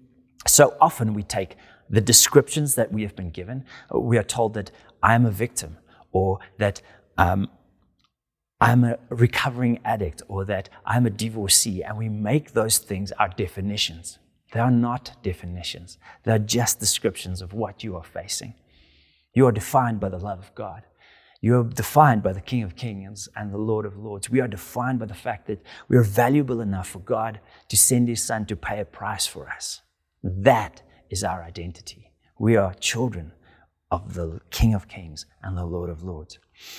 so 0.47 0.77
often 0.81 1.15
we 1.15 1.23
take 1.23 1.57
the 1.89 2.01
descriptions 2.01 2.77
that 2.77 2.93
we 2.93 3.03
have 3.03 3.17
been 3.17 3.31
given, 3.31 3.65
we 3.93 4.17
are 4.17 4.23
told 4.23 4.55
that 4.55 4.71
I 5.03 5.15
am 5.15 5.27
a 5.27 5.31
victim 5.31 5.77
or 6.13 6.39
that 6.59 6.81
um, 7.19 7.49
I'm 8.61 8.85
a 8.85 8.99
recovering 9.09 9.81
addict 9.85 10.23
or 10.29 10.45
that 10.45 10.69
I'm 10.85 11.07
a 11.07 11.11
divorcee, 11.11 11.83
and 11.83 11.99
we 11.99 12.09
make 12.09 12.53
those 12.53 12.79
things 12.79 13.11
our 13.13 13.29
definitions. 13.29 14.19
They 14.53 14.61
are 14.61 14.71
not 14.71 15.17
definitions, 15.23 15.99
they 16.25 16.33
are 16.33 16.39
just 16.39 16.79
descriptions 16.79 17.43
of 17.43 17.53
what 17.53 17.83
you 17.83 17.97
are 17.97 18.05
facing. 18.05 18.55
You 19.35 19.47
are 19.47 19.53
defined 19.53 20.01
by 20.01 20.09
the 20.09 20.19
love 20.19 20.41
of 20.41 20.55
God. 20.55 20.83
You 21.43 21.59
are 21.59 21.65
defined 21.65 22.23
by 22.23 22.35
the 22.35 22.41
King 22.41 22.63
of 22.63 22.77
Kings 22.77 23.27
and 23.35 23.51
the 23.51 23.59
Lord 23.59 23.87
of 23.87 23.97
Lords. 23.97 24.29
We 24.29 24.41
are 24.41 24.49
defined 24.49 24.99
by 24.99 25.07
the 25.07 25.15
fact 25.15 25.47
that 25.47 25.63
we 25.89 25.97
are 25.97 26.03
valuable 26.03 26.61
enough 26.61 26.89
for 26.89 26.99
God 26.99 27.41
to 27.69 27.77
send 27.79 28.09
His 28.09 28.23
Son 28.23 28.45
to 28.47 28.57
pay 28.57 28.81
a 28.81 28.85
price 28.85 29.27
for 29.27 29.49
us. 29.49 29.81
That 30.23 30.83
is 31.09 31.25
our 31.25 31.43
identity. 31.43 32.13
We 32.39 32.57
are 32.57 32.75
children 32.75 33.33
of 33.91 34.13
the 34.13 34.41
King 34.51 34.75
of 34.75 34.87
Kings 34.87 35.25
and 35.43 35.57
the 35.57 35.65
Lord 35.65 35.89
of 35.89 36.03
Lords. 36.03 36.39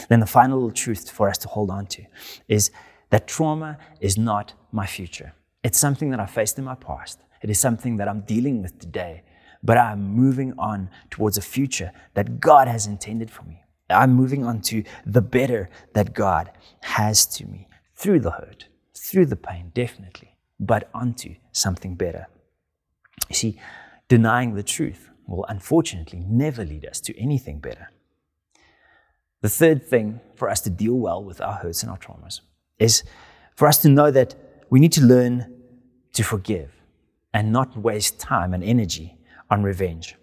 Then 0.10 0.19
the 0.19 0.28
final 0.28 0.60
little 0.60 0.71
truth 0.71 1.10
for 1.10 1.28
us 1.28 1.39
to 1.39 1.47
hold 1.47 1.71
on 1.71 1.88
to 1.88 2.04
is 2.47 2.69
that 3.10 3.28
trauma 3.28 3.80
is 4.00 4.15
not 4.15 4.54
my 4.71 4.86
future. 4.86 5.34
It's 5.63 5.80
something 5.80 6.12
that 6.12 6.19
I 6.19 6.28
faced 6.28 6.60
in 6.60 6.65
my 6.65 6.76
past. 6.76 7.19
It 7.41 7.50
is 7.50 7.60
something 7.60 7.97
that 7.97 8.08
I'm 8.08 8.21
dealing 8.21 8.62
with 8.62 8.78
today, 8.78 9.24
but 9.63 9.80
I'm 9.80 10.04
moving 10.04 10.54
on 10.60 10.91
towards 11.10 11.38
a 11.38 11.41
future 11.41 11.91
that 12.13 12.39
God 12.39 12.67
has 12.67 12.86
intended 12.86 13.32
for 13.32 13.43
me. 13.43 13.61
I'm 13.91 14.13
moving 14.13 14.45
on 14.45 14.62
to 14.63 14.84
the 15.06 15.21
better 15.21 15.69
that 15.93 16.13
God 16.13 16.51
has 16.82 17.25
to 17.38 17.45
me 17.45 17.67
through 17.95 18.21
the 18.21 18.32
hurt, 18.32 18.65
through 18.97 19.27
the 19.27 19.36
pain, 19.36 19.71
definitely, 19.73 20.38
but 20.60 20.89
onto 20.93 21.36
something 21.51 21.95
better. 21.95 22.27
You 23.30 23.36
see, 23.36 23.60
denying 24.08 24.56
the 24.56 24.63
truth 24.63 25.10
will 25.27 25.45
unfortunately 25.47 26.23
never 26.27 26.65
lead 26.65 26.86
us 26.86 26.99
to 27.01 27.19
anything 27.19 27.60
better. 27.60 27.89
The 29.41 29.49
third 29.49 29.88
thing 29.88 30.19
for 30.36 30.49
us 30.49 30.62
to 30.62 30.69
deal 30.69 30.95
well 30.95 31.23
with 31.23 31.41
our 31.41 31.54
hurts 31.54 31.82
and 31.82 31.91
our 31.91 31.97
traumas 31.97 32.41
is 32.77 33.04
for 33.56 33.67
us 33.67 33.80
to 33.80 33.89
know 33.89 34.12
that 34.12 34.36
we 34.69 34.80
need 34.80 34.93
to 34.93 35.01
learn 35.01 35.54
to 36.13 36.23
forgive 36.23 36.71
and 37.34 37.51
not 37.51 37.77
waste 37.77 38.19
time 38.19 38.54
and 38.54 38.63
energy 38.63 39.17
on 39.49 39.63
revenge. 39.63 40.15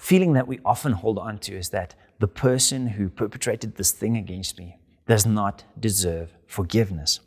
Feeling 0.00 0.34
that 0.34 0.46
we 0.46 0.60
often 0.64 0.92
hold 0.92 1.18
on 1.18 1.38
to 1.38 1.56
is 1.56 1.70
that 1.70 1.94
the 2.18 2.28
person 2.28 2.86
who 2.88 3.08
perpetrated 3.08 3.76
this 3.76 3.92
thing 3.92 4.16
against 4.16 4.58
me 4.58 4.78
does 5.06 5.26
not 5.26 5.64
deserve 5.78 6.32
forgiveness. 6.46 7.20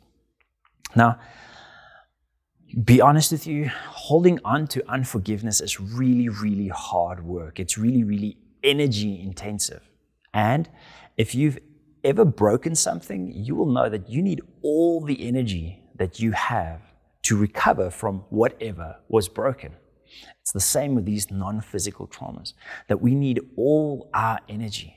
Now, 0.96 1.18
be 2.84 3.00
honest 3.00 3.32
with 3.32 3.46
you, 3.46 3.68
holding 3.68 4.38
on 4.44 4.66
to 4.68 4.88
unforgiveness 4.88 5.60
is 5.60 5.80
really, 5.80 6.28
really 6.28 6.68
hard 6.68 7.24
work. 7.24 7.58
It's 7.58 7.76
really, 7.76 8.04
really 8.04 8.36
energy 8.62 9.20
intensive. 9.20 9.82
And 10.32 10.68
if 11.16 11.34
you've 11.34 11.58
ever 12.04 12.24
broken 12.24 12.74
something, 12.74 13.32
you 13.32 13.54
will 13.54 13.66
know 13.66 13.88
that 13.88 14.08
you 14.08 14.22
need 14.22 14.40
all 14.62 15.00
the 15.00 15.26
energy 15.26 15.82
that 15.96 16.20
you 16.20 16.32
have 16.32 16.80
to 17.22 17.36
recover 17.36 17.90
from 17.90 18.24
whatever 18.30 18.96
was 19.08 19.28
broken. 19.28 19.74
It's 20.40 20.52
the 20.52 20.60
same 20.60 20.94
with 20.94 21.04
these 21.04 21.30
non 21.30 21.60
physical 21.60 22.06
traumas, 22.06 22.54
that 22.88 23.00
we 23.00 23.14
need 23.14 23.40
all 23.56 24.10
our 24.14 24.40
energy 24.48 24.96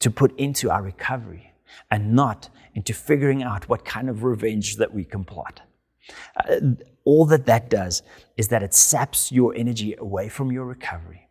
to 0.00 0.10
put 0.10 0.38
into 0.38 0.70
our 0.70 0.82
recovery 0.82 1.52
and 1.90 2.14
not 2.14 2.48
into 2.74 2.94
figuring 2.94 3.42
out 3.42 3.68
what 3.68 3.84
kind 3.84 4.08
of 4.08 4.24
revenge 4.24 4.76
that 4.76 4.92
we 4.92 5.04
can 5.04 5.24
plot. 5.24 5.62
Uh, 6.36 6.60
all 7.04 7.26
that 7.26 7.46
that 7.46 7.68
does 7.68 8.02
is 8.36 8.48
that 8.48 8.62
it 8.62 8.74
saps 8.74 9.32
your 9.32 9.54
energy 9.54 9.94
away 9.98 10.28
from 10.28 10.52
your 10.52 10.64
recovery 10.64 11.28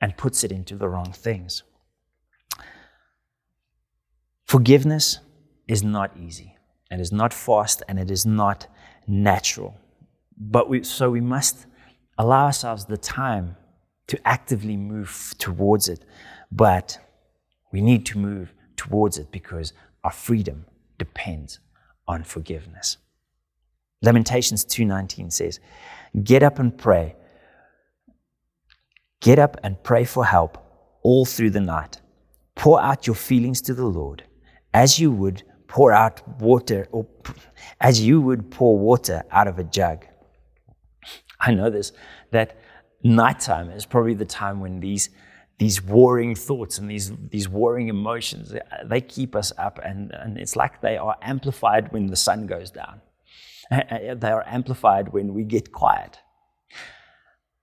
and 0.00 0.16
puts 0.16 0.44
it 0.44 0.52
into 0.52 0.76
the 0.76 0.88
wrong 0.88 1.12
things. 1.12 1.62
Forgiveness 4.44 5.18
is 5.66 5.82
not 5.82 6.16
easy 6.16 6.56
and 6.90 7.00
is 7.00 7.12
not 7.12 7.34
fast 7.34 7.82
and 7.88 7.98
it 7.98 8.10
is 8.10 8.24
not 8.24 8.66
natural. 9.06 9.76
But 10.38 10.68
we, 10.68 10.84
so 10.84 11.10
we 11.10 11.20
must 11.20 11.66
allow 12.18 12.46
ourselves 12.46 12.84
the 12.84 12.96
time 12.96 13.56
to 14.08 14.18
actively 14.26 14.76
move 14.76 15.34
towards 15.38 15.88
it. 15.88 16.04
But 16.50 16.98
we 17.72 17.80
need 17.80 18.04
to 18.06 18.18
move 18.18 18.52
towards 18.76 19.18
it 19.18 19.30
because 19.30 19.72
our 20.02 20.10
freedom 20.10 20.66
depends 20.98 21.60
on 22.06 22.24
forgiveness. 22.24 22.96
Lamentations 24.02 24.64
2:19 24.64 25.30
says, 25.30 25.60
"Get 26.22 26.42
up 26.42 26.58
and 26.58 26.76
pray. 26.76 27.16
Get 29.20 29.38
up 29.38 29.56
and 29.62 29.82
pray 29.82 30.04
for 30.04 30.24
help 30.24 30.58
all 31.02 31.24
through 31.24 31.50
the 31.50 31.60
night. 31.60 32.00
Pour 32.54 32.80
out 32.80 33.06
your 33.06 33.16
feelings 33.16 33.60
to 33.62 33.74
the 33.74 33.86
Lord 33.86 34.24
as 34.72 34.98
you 34.98 35.12
would 35.12 35.42
pour 35.66 35.92
out 35.92 36.26
water 36.40 36.88
or 36.92 37.06
as 37.80 38.00
you 38.00 38.20
would 38.20 38.50
pour 38.50 38.78
water 38.78 39.22
out 39.30 39.48
of 39.48 39.58
a 39.58 39.64
jug." 39.64 40.06
I 41.40 41.54
know 41.54 41.70
this 41.70 41.92
that 42.30 42.58
nighttime 43.02 43.70
is 43.70 43.86
probably 43.86 44.14
the 44.14 44.24
time 44.24 44.60
when 44.60 44.80
these 44.80 45.10
these 45.58 45.82
warring 45.82 46.34
thoughts 46.36 46.78
and 46.78 46.88
these, 46.88 47.12
these 47.30 47.48
warring 47.48 47.88
emotions, 47.88 48.54
they 48.84 49.00
keep 49.00 49.34
us 49.34 49.52
up, 49.58 49.80
and, 49.84 50.12
and 50.12 50.38
it's 50.38 50.54
like 50.54 50.80
they 50.80 50.96
are 50.96 51.16
amplified 51.20 51.92
when 51.92 52.06
the 52.06 52.16
sun 52.16 52.46
goes 52.46 52.70
down. 52.70 53.00
They 53.70 54.30
are 54.30 54.44
amplified 54.46 55.12
when 55.12 55.34
we 55.34 55.44
get 55.44 55.72
quiet. 55.72 56.20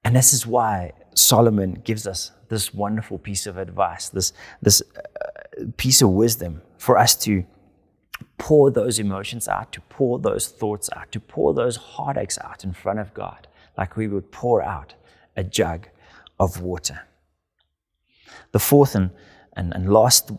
And 0.03 0.15
this 0.15 0.33
is 0.33 0.45
why 0.45 0.91
Solomon 1.15 1.81
gives 1.83 2.05
us 2.05 2.31
this 2.49 2.73
wonderful 2.73 3.17
piece 3.17 3.47
of 3.47 3.57
advice, 3.57 4.09
this, 4.09 4.31
this 4.61 4.83
uh, 4.95 5.63
piece 5.77 6.03
of 6.03 6.09
wisdom 6.09 6.61
for 6.77 6.99
us 6.99 7.15
to 7.15 7.43
pour 8.37 8.69
those 8.69 8.99
emotions 8.99 9.47
out, 9.47 9.71
to 9.71 9.81
pour 9.81 10.19
those 10.19 10.47
thoughts 10.47 10.91
out, 10.95 11.11
to 11.11 11.19
pour 11.19 11.55
those 11.55 11.75
heartaches 11.77 12.37
out 12.43 12.63
in 12.63 12.71
front 12.71 12.99
of 12.99 13.15
God, 13.15 13.47
like 13.77 13.95
we 13.95 14.07
would 14.07 14.31
pour 14.31 14.61
out 14.61 14.93
a 15.35 15.43
jug 15.43 15.87
of 16.39 16.61
water. 16.61 17.07
The 18.51 18.59
fourth 18.59 18.95
and, 18.95 19.11
and, 19.53 19.73
and 19.73 19.91
last 19.91 20.31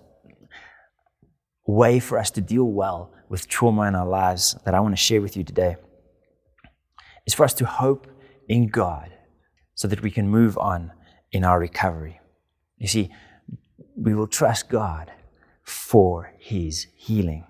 way 1.66 1.98
for 1.98 2.18
us 2.18 2.30
to 2.32 2.40
deal 2.40 2.64
well 2.64 3.12
with 3.28 3.48
trauma 3.48 3.82
in 3.82 3.94
our 3.94 4.06
lives 4.06 4.56
that 4.64 4.74
I 4.74 4.80
want 4.80 4.92
to 4.92 5.02
share 5.02 5.20
with 5.20 5.36
you 5.36 5.44
today 5.44 5.76
is 7.26 7.34
for 7.34 7.44
us 7.44 7.54
to 7.54 7.66
hope 7.66 8.06
in 8.48 8.68
God 8.68 9.12
so 9.74 9.88
that 9.88 10.02
we 10.02 10.10
can 10.10 10.28
move 10.28 10.56
on 10.58 10.92
in 11.32 11.44
our 11.44 11.58
recovery. 11.58 12.20
You 12.78 12.88
see, 12.88 13.10
we 13.96 14.14
will 14.14 14.28
trust 14.28 14.68
God 14.68 15.10
for 15.62 16.32
his 16.38 16.86
healing. 16.94 17.44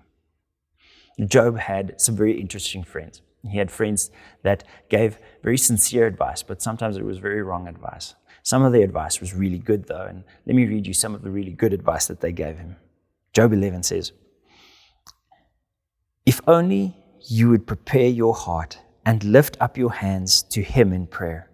Job 1.27 1.57
had 1.57 1.99
some 1.99 2.15
very 2.15 2.39
interesting 2.39 2.83
friends. 2.83 3.21
He 3.43 3.57
had 3.57 3.71
friends 3.71 4.11
that 4.43 4.63
gave 4.89 5.19
very 5.43 5.57
sincere 5.57 6.07
advice, 6.07 6.43
but 6.43 6.61
sometimes 6.61 6.97
it 6.97 7.05
was 7.05 7.19
very 7.19 7.41
wrong 7.41 7.67
advice. 7.67 8.15
Some 8.43 8.63
of 8.63 8.73
the 8.73 8.81
advice 8.81 9.19
was 9.19 9.33
really 9.33 9.59
good, 9.59 9.87
though, 9.87 10.05
and 10.05 10.23
let 10.45 10.55
me 10.55 10.65
read 10.65 10.87
you 10.87 10.93
some 10.93 11.13
of 11.13 11.21
the 11.21 11.29
really 11.29 11.51
good 11.51 11.73
advice 11.73 12.07
that 12.07 12.21
they 12.21 12.31
gave 12.31 12.57
him. 12.57 12.77
Job 13.33 13.53
11 13.53 13.83
says, 13.83 14.13
If 16.25 16.41
only 16.47 16.95
you 17.27 17.49
would 17.49 17.67
prepare 17.67 18.07
your 18.07 18.33
heart 18.33 18.79
and 19.07 19.23
lift 19.23 19.55
up 19.61 19.77
your 19.77 19.93
hands 19.93 20.41
to 20.43 20.61
Him 20.61 20.91
in 20.91 21.07
prayer. 21.07 21.49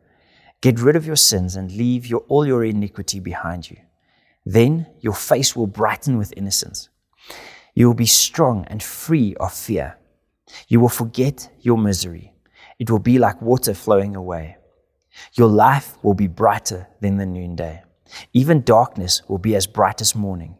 Get 0.61 0.79
rid 0.79 0.95
of 0.95 1.05
your 1.05 1.15
sins 1.15 1.55
and 1.55 1.71
leave 1.71 2.07
your, 2.07 2.21
all 2.27 2.47
your 2.47 2.63
iniquity 2.63 3.19
behind 3.19 3.69
you. 3.69 3.77
Then 4.43 4.87
your 5.01 5.13
face 5.13 5.55
will 5.55 5.67
brighten 5.67 6.17
with 6.17 6.33
innocence. 6.35 6.89
You 7.75 7.87
will 7.87 7.93
be 7.93 8.07
strong 8.07 8.65
and 8.67 8.81
free 8.81 9.35
of 9.39 9.53
fear. 9.53 9.97
You 10.67 10.79
will 10.79 10.89
forget 10.89 11.49
your 11.61 11.77
misery. 11.77 12.33
It 12.79 12.89
will 12.89 12.99
be 12.99 13.19
like 13.19 13.41
water 13.41 13.73
flowing 13.73 14.15
away. 14.15 14.57
Your 15.33 15.47
life 15.47 15.97
will 16.03 16.13
be 16.13 16.27
brighter 16.27 16.87
than 17.01 17.17
the 17.17 17.25
noonday. 17.25 17.83
Even 18.33 18.61
darkness 18.61 19.21
will 19.27 19.37
be 19.37 19.55
as 19.55 19.67
bright 19.67 20.01
as 20.01 20.15
morning. 20.15 20.57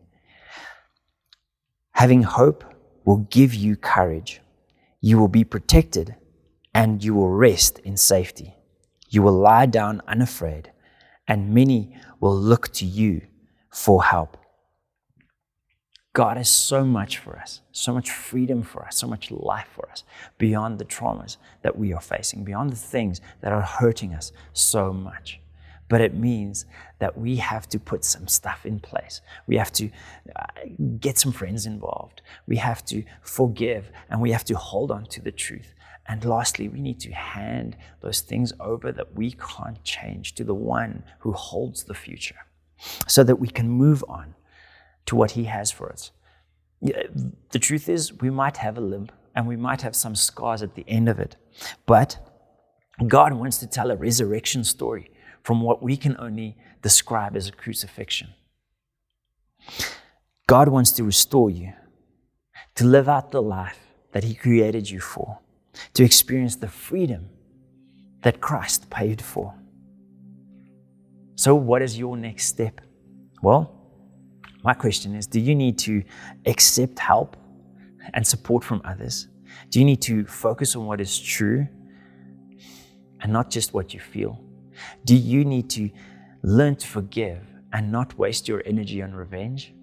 Having 1.91 2.23
hope 2.23 2.63
will 3.05 3.27
give 3.29 3.53
you 3.53 3.75
courage. 3.75 4.41
You 5.01 5.19
will 5.19 5.27
be 5.27 5.43
protected 5.43 6.15
and 6.73 7.03
you 7.03 7.13
will 7.13 7.29
rest 7.29 7.79
in 7.79 7.97
safety. 7.97 8.55
You 9.09 9.21
will 9.21 9.33
lie 9.33 9.67
down 9.67 10.01
unafraid, 10.07 10.71
and 11.27 11.53
many 11.53 11.95
will 12.19 12.35
look 12.35 12.69
to 12.73 12.85
you 12.85 13.21
for 13.69 14.03
help. 14.03 14.37
God 16.13 16.37
has 16.37 16.49
so 16.49 16.85
much 16.85 17.17
for 17.17 17.39
us, 17.39 17.61
so 17.71 17.91
much 17.91 18.11
freedom 18.11 18.61
for 18.61 18.85
us, 18.85 18.97
so 18.97 19.07
much 19.07 19.31
life 19.31 19.67
for 19.73 19.89
us 19.89 20.03
beyond 20.37 20.77
the 20.77 20.85
traumas 20.85 21.37
that 21.63 21.75
we 21.75 21.91
are 21.91 22.01
facing, 22.01 22.43
beyond 22.43 22.69
the 22.69 22.75
things 22.75 23.19
that 23.41 23.51
are 23.51 23.63
hurting 23.63 24.13
us 24.13 24.31
so 24.53 24.93
much. 24.93 25.39
But 25.89 26.01
it 26.01 26.13
means 26.13 26.65
that 26.99 27.17
we 27.17 27.37
have 27.37 27.67
to 27.69 27.79
put 27.79 28.05
some 28.05 28.27
stuff 28.27 28.63
in 28.63 28.79
place. 28.79 29.21
We 29.47 29.57
have 29.57 29.71
to 29.73 29.89
uh, 30.35 30.45
get 30.99 31.17
some 31.17 31.31
friends 31.31 31.65
involved. 31.65 32.21
We 32.47 32.57
have 32.57 32.85
to 32.85 33.03
forgive 33.21 33.89
and 34.09 34.21
we 34.21 34.31
have 34.31 34.45
to 34.45 34.55
hold 34.55 34.91
on 34.91 35.05
to 35.07 35.21
the 35.21 35.31
truth. 35.31 35.73
And 36.07 36.23
lastly, 36.23 36.67
we 36.67 36.79
need 36.79 36.99
to 37.01 37.11
hand 37.11 37.75
those 38.01 38.21
things 38.21 38.53
over 38.59 38.91
that 38.91 39.15
we 39.15 39.31
can't 39.31 39.83
change 39.83 40.35
to 40.35 40.43
the 40.43 40.53
one 40.53 41.03
who 41.19 41.31
holds 41.31 41.83
the 41.83 41.93
future 41.95 42.45
so 43.07 43.23
that 43.23 43.37
we 43.37 43.47
can 43.47 43.67
move 43.67 44.03
on 44.07 44.35
to 45.05 45.15
what 45.15 45.31
He 45.31 45.45
has 45.45 45.71
for 45.71 45.91
us. 45.91 46.11
The 46.81 47.59
truth 47.59 47.87
is, 47.87 48.13
we 48.13 48.29
might 48.29 48.57
have 48.57 48.77
a 48.77 48.81
limp 48.81 49.11
and 49.35 49.47
we 49.47 49.55
might 49.55 49.81
have 49.81 49.95
some 49.95 50.15
scars 50.15 50.61
at 50.61 50.75
the 50.75 50.85
end 50.87 51.09
of 51.09 51.19
it, 51.19 51.37
but 51.85 52.17
God 53.07 53.33
wants 53.33 53.57
to 53.59 53.67
tell 53.67 53.89
a 53.89 53.95
resurrection 53.95 54.63
story 54.63 55.09
from 55.43 55.61
what 55.61 55.81
we 55.81 55.97
can 55.97 56.15
only 56.19 56.55
describe 56.81 57.35
as 57.35 57.47
a 57.47 57.51
crucifixion. 57.51 58.29
God 60.47 60.67
wants 60.67 60.91
to 60.93 61.03
restore 61.03 61.49
you, 61.49 61.73
to 62.75 62.85
live 62.85 63.09
out 63.09 63.31
the 63.31 63.41
life 63.41 63.79
that 64.11 64.23
He 64.23 64.35
created 64.35 64.89
you 64.89 64.99
for, 64.99 65.39
to 65.93 66.03
experience 66.03 66.57
the 66.57 66.67
freedom 66.67 67.29
that 68.21 68.41
Christ 68.41 68.89
paid 68.89 69.21
for. 69.21 69.53
So, 71.35 71.55
what 71.55 71.81
is 71.81 71.97
your 71.97 72.15
next 72.15 72.45
step? 72.45 72.81
Well, 73.41 73.82
my 74.63 74.73
question 74.73 75.15
is 75.15 75.27
do 75.27 75.39
you 75.39 75.55
need 75.55 75.77
to 75.79 76.03
accept 76.45 76.99
help 76.99 77.37
and 78.13 78.25
support 78.25 78.63
from 78.63 78.81
others? 78.85 79.27
Do 79.69 79.79
you 79.79 79.85
need 79.85 80.01
to 80.03 80.25
focus 80.25 80.75
on 80.75 80.85
what 80.85 80.99
is 81.01 81.19
true 81.19 81.67
and 83.21 83.31
not 83.31 83.49
just 83.49 83.73
what 83.73 83.93
you 83.93 83.99
feel? 83.99 84.41
Do 85.05 85.15
you 85.15 85.45
need 85.45 85.69
to 85.71 85.89
learn 86.41 86.75
to 86.77 86.87
forgive 86.87 87.41
and 87.71 87.91
not 87.91 88.17
waste 88.17 88.47
your 88.47 88.63
energy 88.65 89.01
on 89.01 89.13
revenge? 89.13 89.73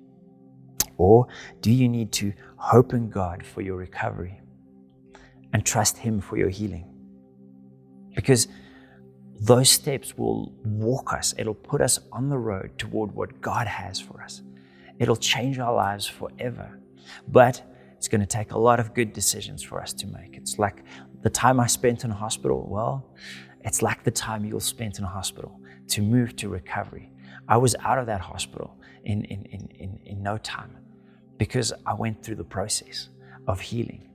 Or 0.97 1.29
do 1.61 1.71
you 1.71 1.89
need 1.89 2.13
to 2.13 2.33
hope 2.57 2.93
in 2.93 3.09
God 3.09 3.45
for 3.45 3.63
your 3.63 3.77
recovery 3.77 4.41
and 5.53 5.65
trust 5.65 5.99
Him 5.99 6.21
for 6.21 6.37
your 6.37 6.51
healing? 6.51 6.87
Because 8.15 8.49
those 9.41 9.71
steps 9.71 10.19
will 10.19 10.53
walk 10.65 11.15
us, 11.15 11.35
it'll 11.39 11.55
put 11.55 11.81
us 11.81 11.99
on 12.13 12.29
the 12.29 12.37
road 12.37 12.73
toward 12.77 13.13
what 13.13 13.41
God 13.41 13.67
has 13.67 13.99
for 13.99 14.21
us. 14.23 14.43
It'll 15.01 15.17
change 15.17 15.59
our 15.59 15.75
lives 15.75 16.07
forever. 16.07 16.79
But 17.27 17.63
it's 17.97 18.07
going 18.07 18.21
to 18.21 18.27
take 18.27 18.53
a 18.53 18.59
lot 18.59 18.79
of 18.79 18.95
good 18.95 19.13
decisions 19.13 19.63
for 19.63 19.81
us 19.81 19.93
to 19.95 20.07
make. 20.07 20.37
It's 20.37 20.59
like 20.59 20.85
the 21.23 21.31
time 21.31 21.59
I 21.59 21.67
spent 21.67 22.05
in 22.05 22.11
hospital. 22.11 22.67
Well, 22.69 23.11
it's 23.63 23.83
like 23.83 24.05
the 24.05 24.11
time 24.11 24.45
you'll 24.45 24.61
spend 24.61 24.99
in 24.99 25.05
hospital 25.05 25.59
to 25.89 26.03
move 26.03 26.37
to 26.37 26.49
recovery. 26.49 27.11
I 27.49 27.57
was 27.57 27.75
out 27.81 27.99
of 27.99 28.07
that 28.07 28.21
hospital 28.21 28.77
in, 29.05 29.25
in, 29.25 29.45
in, 29.47 29.69
in, 29.79 30.01
in 30.05 30.23
no 30.23 30.37
time 30.39 30.77
because 31.39 31.73
I 31.87 31.95
went 31.95 32.23
through 32.23 32.37
the 32.37 32.45
process 32.45 33.09
of 33.49 33.59
healing. 33.61 34.09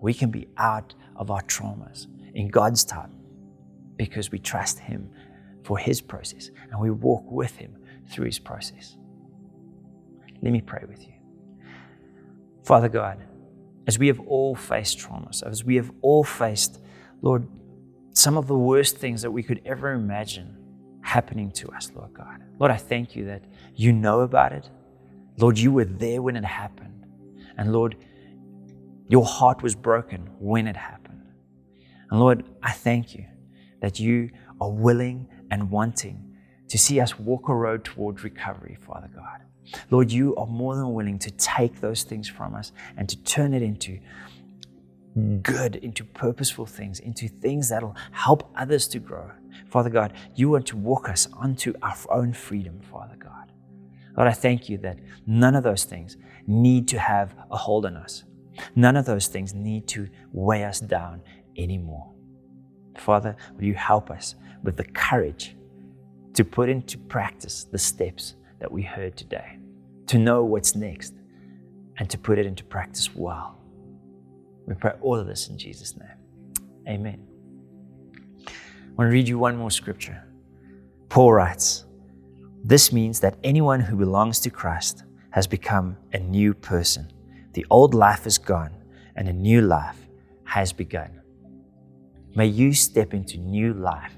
We 0.00 0.12
can 0.12 0.30
be 0.30 0.48
out 0.58 0.94
of 1.16 1.30
our 1.30 1.42
traumas 1.42 2.06
in 2.34 2.48
God's 2.48 2.84
time 2.84 3.18
because 3.96 4.30
we 4.30 4.38
trust 4.38 4.78
Him 4.78 5.10
for 5.64 5.78
His 5.78 6.02
process 6.02 6.50
and 6.70 6.78
we 6.78 6.90
walk 6.90 7.24
with 7.30 7.56
Him 7.56 7.76
through 8.10 8.26
His 8.26 8.38
process. 8.38 8.98
Let 10.42 10.52
me 10.52 10.60
pray 10.60 10.84
with 10.88 11.06
you. 11.06 11.14
Father 12.64 12.88
God, 12.88 13.18
as 13.86 13.98
we 13.98 14.08
have 14.08 14.20
all 14.20 14.54
faced 14.54 14.98
traumas, 14.98 15.42
as 15.42 15.64
we 15.64 15.76
have 15.76 15.90
all 16.02 16.24
faced, 16.24 16.80
Lord, 17.22 17.46
some 18.12 18.36
of 18.36 18.46
the 18.46 18.56
worst 18.56 18.96
things 18.96 19.22
that 19.22 19.30
we 19.30 19.42
could 19.42 19.60
ever 19.64 19.92
imagine 19.92 20.56
happening 21.02 21.52
to 21.52 21.68
us, 21.70 21.92
Lord 21.94 22.12
God. 22.12 22.42
Lord, 22.58 22.72
I 22.72 22.76
thank 22.76 23.14
you 23.14 23.26
that 23.26 23.44
you 23.74 23.92
know 23.92 24.20
about 24.20 24.52
it. 24.52 24.68
Lord, 25.38 25.58
you 25.58 25.70
were 25.70 25.84
there 25.84 26.20
when 26.20 26.34
it 26.36 26.44
happened. 26.44 27.06
And 27.56 27.72
Lord, 27.72 27.96
your 29.08 29.24
heart 29.24 29.62
was 29.62 29.74
broken 29.74 30.28
when 30.38 30.66
it 30.66 30.76
happened. 30.76 31.22
And 32.10 32.18
Lord, 32.18 32.44
I 32.62 32.72
thank 32.72 33.14
you 33.14 33.24
that 33.80 34.00
you 34.00 34.30
are 34.60 34.70
willing 34.70 35.28
and 35.50 35.70
wanting 35.70 36.36
to 36.68 36.78
see 36.78 37.00
us 37.00 37.18
walk 37.18 37.48
a 37.48 37.54
road 37.54 37.84
toward 37.84 38.24
recovery, 38.24 38.76
Father 38.80 39.10
God. 39.14 39.42
Lord, 39.90 40.12
you 40.12 40.34
are 40.36 40.46
more 40.46 40.74
than 40.76 40.92
willing 40.92 41.18
to 41.20 41.30
take 41.32 41.80
those 41.80 42.02
things 42.02 42.28
from 42.28 42.54
us 42.54 42.72
and 42.96 43.08
to 43.08 43.16
turn 43.24 43.54
it 43.54 43.62
into 43.62 43.98
good, 45.42 45.76
into 45.76 46.04
purposeful 46.04 46.66
things, 46.66 47.00
into 47.00 47.28
things 47.28 47.68
that'll 47.68 47.96
help 48.12 48.50
others 48.54 48.86
to 48.88 48.98
grow. 48.98 49.30
Father 49.68 49.90
God, 49.90 50.12
you 50.34 50.50
want 50.50 50.66
to 50.66 50.76
walk 50.76 51.08
us 51.08 51.28
onto 51.32 51.72
our 51.82 51.96
own 52.10 52.32
freedom, 52.32 52.80
Father 52.80 53.16
God. 53.16 53.52
Lord, 54.16 54.28
I 54.28 54.32
thank 54.32 54.68
you 54.68 54.78
that 54.78 54.98
none 55.26 55.54
of 55.54 55.62
those 55.62 55.84
things 55.84 56.16
need 56.46 56.88
to 56.88 56.98
have 56.98 57.34
a 57.50 57.56
hold 57.56 57.86
on 57.86 57.96
us. 57.96 58.24
None 58.74 58.96
of 58.96 59.04
those 59.04 59.26
things 59.26 59.54
need 59.54 59.86
to 59.88 60.08
weigh 60.32 60.64
us 60.64 60.80
down 60.80 61.22
anymore. 61.56 62.12
Father, 62.98 63.36
will 63.56 63.64
you 63.64 63.74
help 63.74 64.10
us 64.10 64.34
with 64.62 64.76
the 64.76 64.84
courage 64.84 65.56
to 66.34 66.44
put 66.44 66.68
into 66.68 66.98
practice 66.98 67.64
the 67.64 67.78
steps 67.78 68.34
that 68.58 68.70
we 68.70 68.82
heard 68.82 69.16
today, 69.16 69.58
to 70.06 70.18
know 70.18 70.44
what's 70.44 70.74
next, 70.74 71.14
and 71.98 72.08
to 72.10 72.18
put 72.18 72.38
it 72.38 72.46
into 72.46 72.64
practice 72.64 73.14
well. 73.14 73.58
We 74.66 74.74
pray 74.74 74.92
all 75.00 75.16
of 75.16 75.26
this 75.26 75.48
in 75.48 75.58
Jesus' 75.58 75.96
name. 75.96 76.08
Amen. 76.88 77.26
I 78.46 78.50
want 78.96 79.08
to 79.08 79.12
read 79.12 79.28
you 79.28 79.38
one 79.38 79.56
more 79.56 79.70
scripture. 79.70 80.22
Paul 81.08 81.32
writes, 81.32 81.84
This 82.64 82.92
means 82.92 83.20
that 83.20 83.36
anyone 83.44 83.80
who 83.80 83.96
belongs 83.96 84.40
to 84.40 84.50
Christ 84.50 85.04
has 85.30 85.46
become 85.46 85.96
a 86.12 86.18
new 86.18 86.54
person. 86.54 87.10
The 87.52 87.66
old 87.70 87.94
life 87.94 88.26
is 88.26 88.38
gone 88.38 88.72
and 89.16 89.28
a 89.28 89.32
new 89.32 89.60
life 89.60 89.98
has 90.44 90.72
begun. 90.72 91.20
May 92.34 92.46
you 92.46 92.72
step 92.72 93.14
into 93.14 93.38
new 93.38 93.72
life 93.72 94.14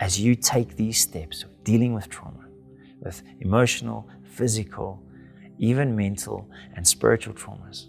as 0.00 0.20
you 0.20 0.34
take 0.34 0.76
these 0.76 1.00
steps 1.00 1.42
of 1.42 1.64
dealing 1.64 1.94
with 1.94 2.08
trauma, 2.08 2.47
with 3.00 3.22
emotional, 3.40 4.08
physical, 4.24 5.02
even 5.58 5.94
mental 5.94 6.48
and 6.74 6.86
spiritual 6.86 7.34
traumas, 7.34 7.88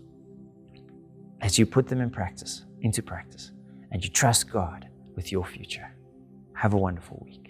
as 1.41 1.57
you 1.57 1.65
put 1.65 1.87
them 1.87 2.01
in 2.01 2.09
practice, 2.09 2.65
into 2.81 3.01
practice, 3.01 3.51
and 3.91 4.03
you 4.03 4.09
trust 4.09 4.51
God 4.51 4.87
with 5.15 5.31
your 5.31 5.45
future. 5.45 5.95
Have 6.53 6.73
a 6.73 6.77
wonderful 6.77 7.21
week. 7.25 7.48